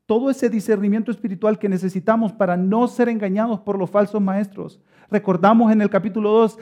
todo 0.06 0.30
ese 0.30 0.48
discernimiento 0.48 1.10
espiritual 1.10 1.58
que 1.58 1.68
necesitamos 1.68 2.32
para 2.32 2.56
no 2.56 2.86
ser 2.86 3.08
engañados 3.08 3.60
por 3.60 3.78
los 3.78 3.90
falsos 3.90 4.22
maestros. 4.22 4.80
Recordamos 5.10 5.72
en 5.72 5.82
el 5.82 5.90
capítulo 5.90 6.30
2, 6.30 6.58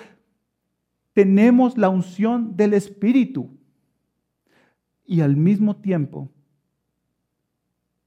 tenemos 1.13 1.79
la 1.79 1.91
unción 1.91 2.57
del 2.57 2.75
Espíritu 2.75 3.51
y 5.07 5.21
al 5.21 5.37
mismo 5.37 5.77
tiempo 5.77 6.31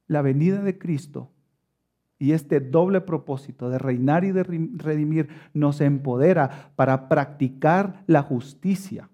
la 0.07 0.21
venida 0.21 0.61
de 0.63 0.77
Cristo 0.77 1.31
y 2.19 2.31
este 2.31 2.59
doble 2.59 3.01
propósito 3.01 3.69
de 3.69 3.77
reinar 3.77 4.23
y 4.23 4.31
de 4.31 4.43
redimir 4.43 5.29
nos 5.53 5.81
empodera 5.81 6.71
para 6.75 7.07
practicar 7.09 8.03
la 8.07 8.23
justicia, 8.23 9.09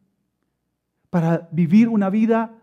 para 1.10 1.50
vivir 1.52 1.90
una 1.90 2.10
vida 2.10 2.63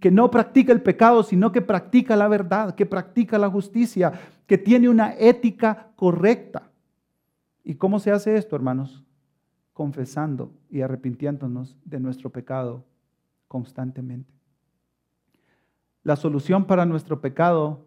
que 0.00 0.10
no 0.10 0.30
practica 0.30 0.72
el 0.72 0.82
pecado, 0.82 1.22
sino 1.22 1.52
que 1.52 1.62
practica 1.62 2.16
la 2.16 2.28
verdad, 2.28 2.74
que 2.74 2.86
practica 2.86 3.38
la 3.38 3.50
justicia, 3.50 4.12
que 4.46 4.58
tiene 4.58 4.88
una 4.88 5.14
ética 5.14 5.88
correcta. 5.96 6.70
¿Y 7.64 7.76
cómo 7.76 7.98
se 7.98 8.10
hace 8.10 8.36
esto, 8.36 8.56
hermanos? 8.56 9.04
Confesando 9.72 10.52
y 10.70 10.82
arrepintiéndonos 10.82 11.76
de 11.84 12.00
nuestro 12.00 12.30
pecado 12.30 12.84
constantemente. 13.46 14.32
La 16.02 16.16
solución 16.16 16.66
para 16.66 16.86
nuestro 16.86 17.20
pecado 17.20 17.86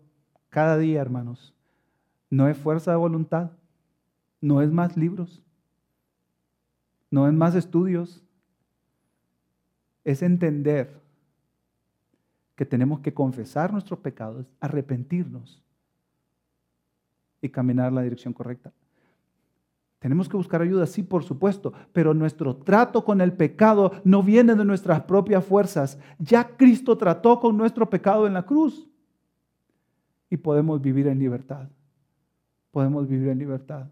cada 0.50 0.78
día, 0.78 1.02
hermanos, 1.02 1.56
no 2.30 2.48
es 2.48 2.58
fuerza 2.58 2.92
de 2.92 2.98
voluntad, 2.98 3.52
no 4.42 4.62
es 4.62 4.72
más 4.72 4.98
libros, 4.98 5.44
no 7.10 7.28
es 7.28 7.34
más 7.34 7.56
estudios, 7.56 8.24
es 10.04 10.22
entender 10.22 11.01
que 12.62 12.66
tenemos 12.68 13.00
que 13.00 13.12
confesar 13.12 13.74
nuestros 13.74 13.98
pecados, 14.02 14.46
arrepentirnos 14.60 15.64
y 17.42 17.50
caminar 17.50 17.88
en 17.88 17.96
la 17.96 18.04
dirección 18.04 18.36
correcta. 18.36 18.72
Tenemos 19.98 20.30
que 20.30 20.38
buscar 20.38 20.62
ayuda, 20.62 20.86
sí, 20.86 21.02
por 21.02 21.24
supuesto, 21.24 21.74
pero 21.92 22.14
nuestro 22.14 22.56
trato 22.56 23.04
con 23.04 23.20
el 23.20 23.34
pecado 23.34 23.94
no 24.04 24.22
viene 24.22 24.54
de 24.54 24.64
nuestras 24.64 25.02
propias 25.06 25.44
fuerzas. 25.44 25.98
Ya 26.20 26.56
Cristo 26.56 26.96
trató 27.00 27.40
con 27.40 27.58
nuestro 27.58 27.90
pecado 27.90 28.28
en 28.28 28.36
la 28.36 28.46
cruz 28.46 28.88
y 30.30 30.38
podemos 30.38 30.80
vivir 30.84 31.08
en 31.08 31.18
libertad. 31.18 31.68
Podemos 32.70 33.08
vivir 33.08 33.30
en 33.30 33.40
libertad. 33.40 33.88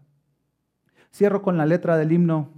Cierro 1.12 1.42
con 1.42 1.56
la 1.56 1.66
letra 1.66 1.96
del 1.96 2.12
himno 2.12 2.50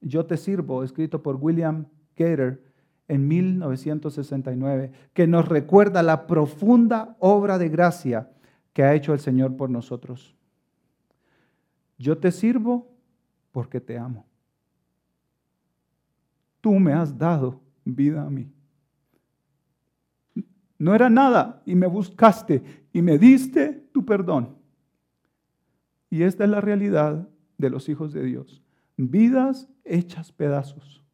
Yo 0.00 0.26
te 0.26 0.36
sirvo, 0.36 0.84
escrito 0.84 1.24
por 1.24 1.34
William 1.34 1.86
Gator 2.16 2.60
en 3.08 3.28
1969, 3.28 4.90
que 5.12 5.26
nos 5.26 5.48
recuerda 5.48 6.02
la 6.02 6.26
profunda 6.26 7.16
obra 7.20 7.58
de 7.58 7.68
gracia 7.68 8.30
que 8.72 8.82
ha 8.82 8.94
hecho 8.94 9.12
el 9.12 9.20
Señor 9.20 9.56
por 9.56 9.70
nosotros. 9.70 10.34
Yo 11.98 12.18
te 12.18 12.32
sirvo 12.32 12.90
porque 13.52 13.80
te 13.80 13.96
amo. 13.96 14.26
Tú 16.60 16.72
me 16.74 16.92
has 16.92 17.16
dado 17.16 17.60
vida 17.84 18.22
a 18.22 18.30
mí. 18.30 18.52
No 20.78 20.94
era 20.94 21.08
nada 21.08 21.62
y 21.64 21.74
me 21.74 21.86
buscaste 21.86 22.62
y 22.92 23.00
me 23.00 23.18
diste 23.18 23.88
tu 23.92 24.04
perdón. 24.04 24.56
Y 26.10 26.22
esta 26.22 26.44
es 26.44 26.50
la 26.50 26.60
realidad 26.60 27.28
de 27.56 27.70
los 27.70 27.88
hijos 27.88 28.12
de 28.12 28.24
Dios. 28.24 28.62
Vidas 28.96 29.68
hechas 29.84 30.32
pedazos 30.32 31.05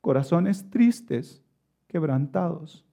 corazones 0.00 0.68
tristes, 0.70 1.42
quebrantados. 1.86 2.84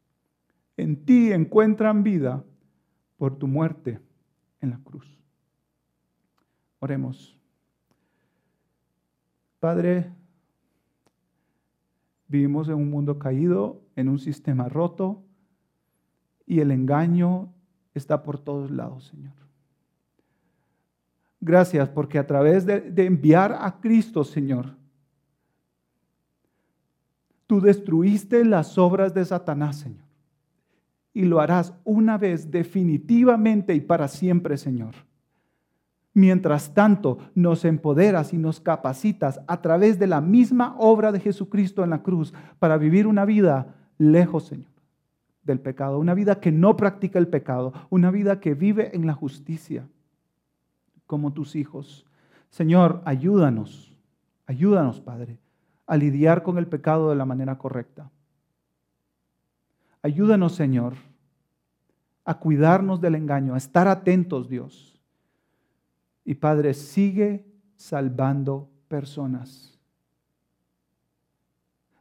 En 0.76 1.06
ti 1.06 1.32
encuentran 1.32 2.04
vida 2.04 2.44
por 3.18 3.38
tu 3.38 3.48
muerte 3.48 4.00
en 4.62 4.72
la 4.72 4.80
cruz. 4.80 5.20
Oremos. 6.80 7.38
Padre, 9.60 10.12
vivimos 12.28 12.68
en 12.70 12.76
un 12.76 12.90
mundo 12.90 13.18
caído, 13.18 13.82
en 13.96 14.10
un 14.10 14.20
sistema 14.20 14.70
roto, 14.70 15.24
y 16.46 16.60
el 16.60 16.72
engaño 16.72 17.54
está 17.94 18.24
por 18.24 18.40
todos 18.40 18.72
lados, 18.72 19.06
Señor. 19.06 19.34
Gracias 21.40 21.90
porque 21.90 22.18
a 22.18 22.26
través 22.26 22.66
de, 22.66 22.94
enviar 23.06 23.58
a 23.60 23.80
Cristo, 23.80 24.24
Señor, 24.24 24.76
Tú 27.48 27.62
destruiste 27.62 28.46
las 28.46 28.78
obras 28.78 29.14
de 29.14 29.26
Satanás, 29.26 29.78
Señor. 29.78 30.06
y 31.14 31.26
lo 31.26 31.40
harás 31.40 31.74
una 31.84 32.20
vez 32.20 32.52
definitivamente 32.52 33.74
y 33.74 33.82
para 33.82 34.08
siempre, 34.08 34.56
Señor. 34.56 34.94
Mientras 36.14 36.76
tanto, 36.76 37.18
nos 37.34 37.66
empoderas 37.66 38.34
y 38.34 38.38
nos 38.38 38.60
capacitas 38.60 39.40
a 39.48 39.60
través 39.64 39.98
de 39.98 40.06
la 40.06 40.22
misma 40.22 40.76
obra 40.78 41.12
de 41.12 41.20
Jesucristo 41.20 41.84
en 41.84 41.90
la 41.90 42.04
cruz 42.04 42.36
para 42.60 42.78
vivir 42.78 43.08
una 43.08 43.26
vida 43.26 43.76
lejos, 43.98 44.46
Señor, 44.46 44.70
del 45.42 45.60
pecado, 45.60 45.98
una 45.98 46.14
vida 46.14 46.40
que 46.40 46.52
no 46.52 46.78
practica 46.78 47.18
el 47.18 47.30
pecado, 47.30 47.74
una 47.90 48.12
vida 48.12 48.40
que 48.40 48.54
vive 48.54 48.96
en 48.96 49.08
la 49.08 49.14
justicia, 49.14 49.88
como 51.08 51.34
tus 51.34 51.56
hijos. 51.56 52.06
Señor, 52.52 53.02
ayúdanos, 53.06 53.92
ayúdanos, 54.46 55.02
Padre, 55.02 55.40
a 55.88 55.98
lidiar 55.98 56.44
con 56.44 56.58
el 56.58 56.68
pecado 56.68 57.10
de 57.10 57.16
la 57.16 57.26
manera 57.26 57.58
correcta. 57.58 58.12
Ayúdanos, 60.04 60.54
Señor, 60.54 60.94
a 62.24 62.38
cuidarnos 62.38 63.02
del 63.02 63.16
engaño, 63.16 63.56
a 63.56 63.58
estar 63.58 63.88
atentos, 63.88 64.50
Dios 64.50 64.98
y 66.28 66.36
Padre, 66.36 66.74
sigue 66.74 67.46
salvando 67.78 68.70
personas. 68.90 69.80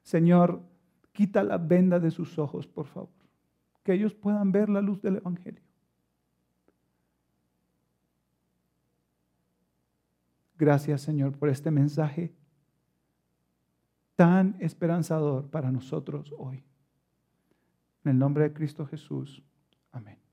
Señor, 0.02 0.62
quita 1.12 1.44
la 1.44 1.58
venda 1.58 2.00
de 2.00 2.10
sus 2.10 2.36
ojos, 2.36 2.66
por 2.66 2.86
favor, 2.86 3.08
que 3.84 3.92
ellos 3.92 4.14
puedan 4.14 4.50
ver 4.50 4.68
la 4.68 4.80
luz 4.80 5.00
del 5.00 5.18
Evangelio. 5.18 5.62
Gracias, 10.58 11.02
Señor, 11.02 11.38
por 11.38 11.48
este 11.48 11.70
mensaje 11.70 12.34
tan 14.16 14.56
esperanzador 14.60 15.50
para 15.50 15.70
nosotros 15.70 16.34
hoy. 16.36 16.64
En 18.04 18.12
el 18.12 18.18
nombre 18.18 18.44
de 18.44 18.52
Cristo 18.52 18.86
Jesús. 18.86 19.42
Amén. 19.92 20.25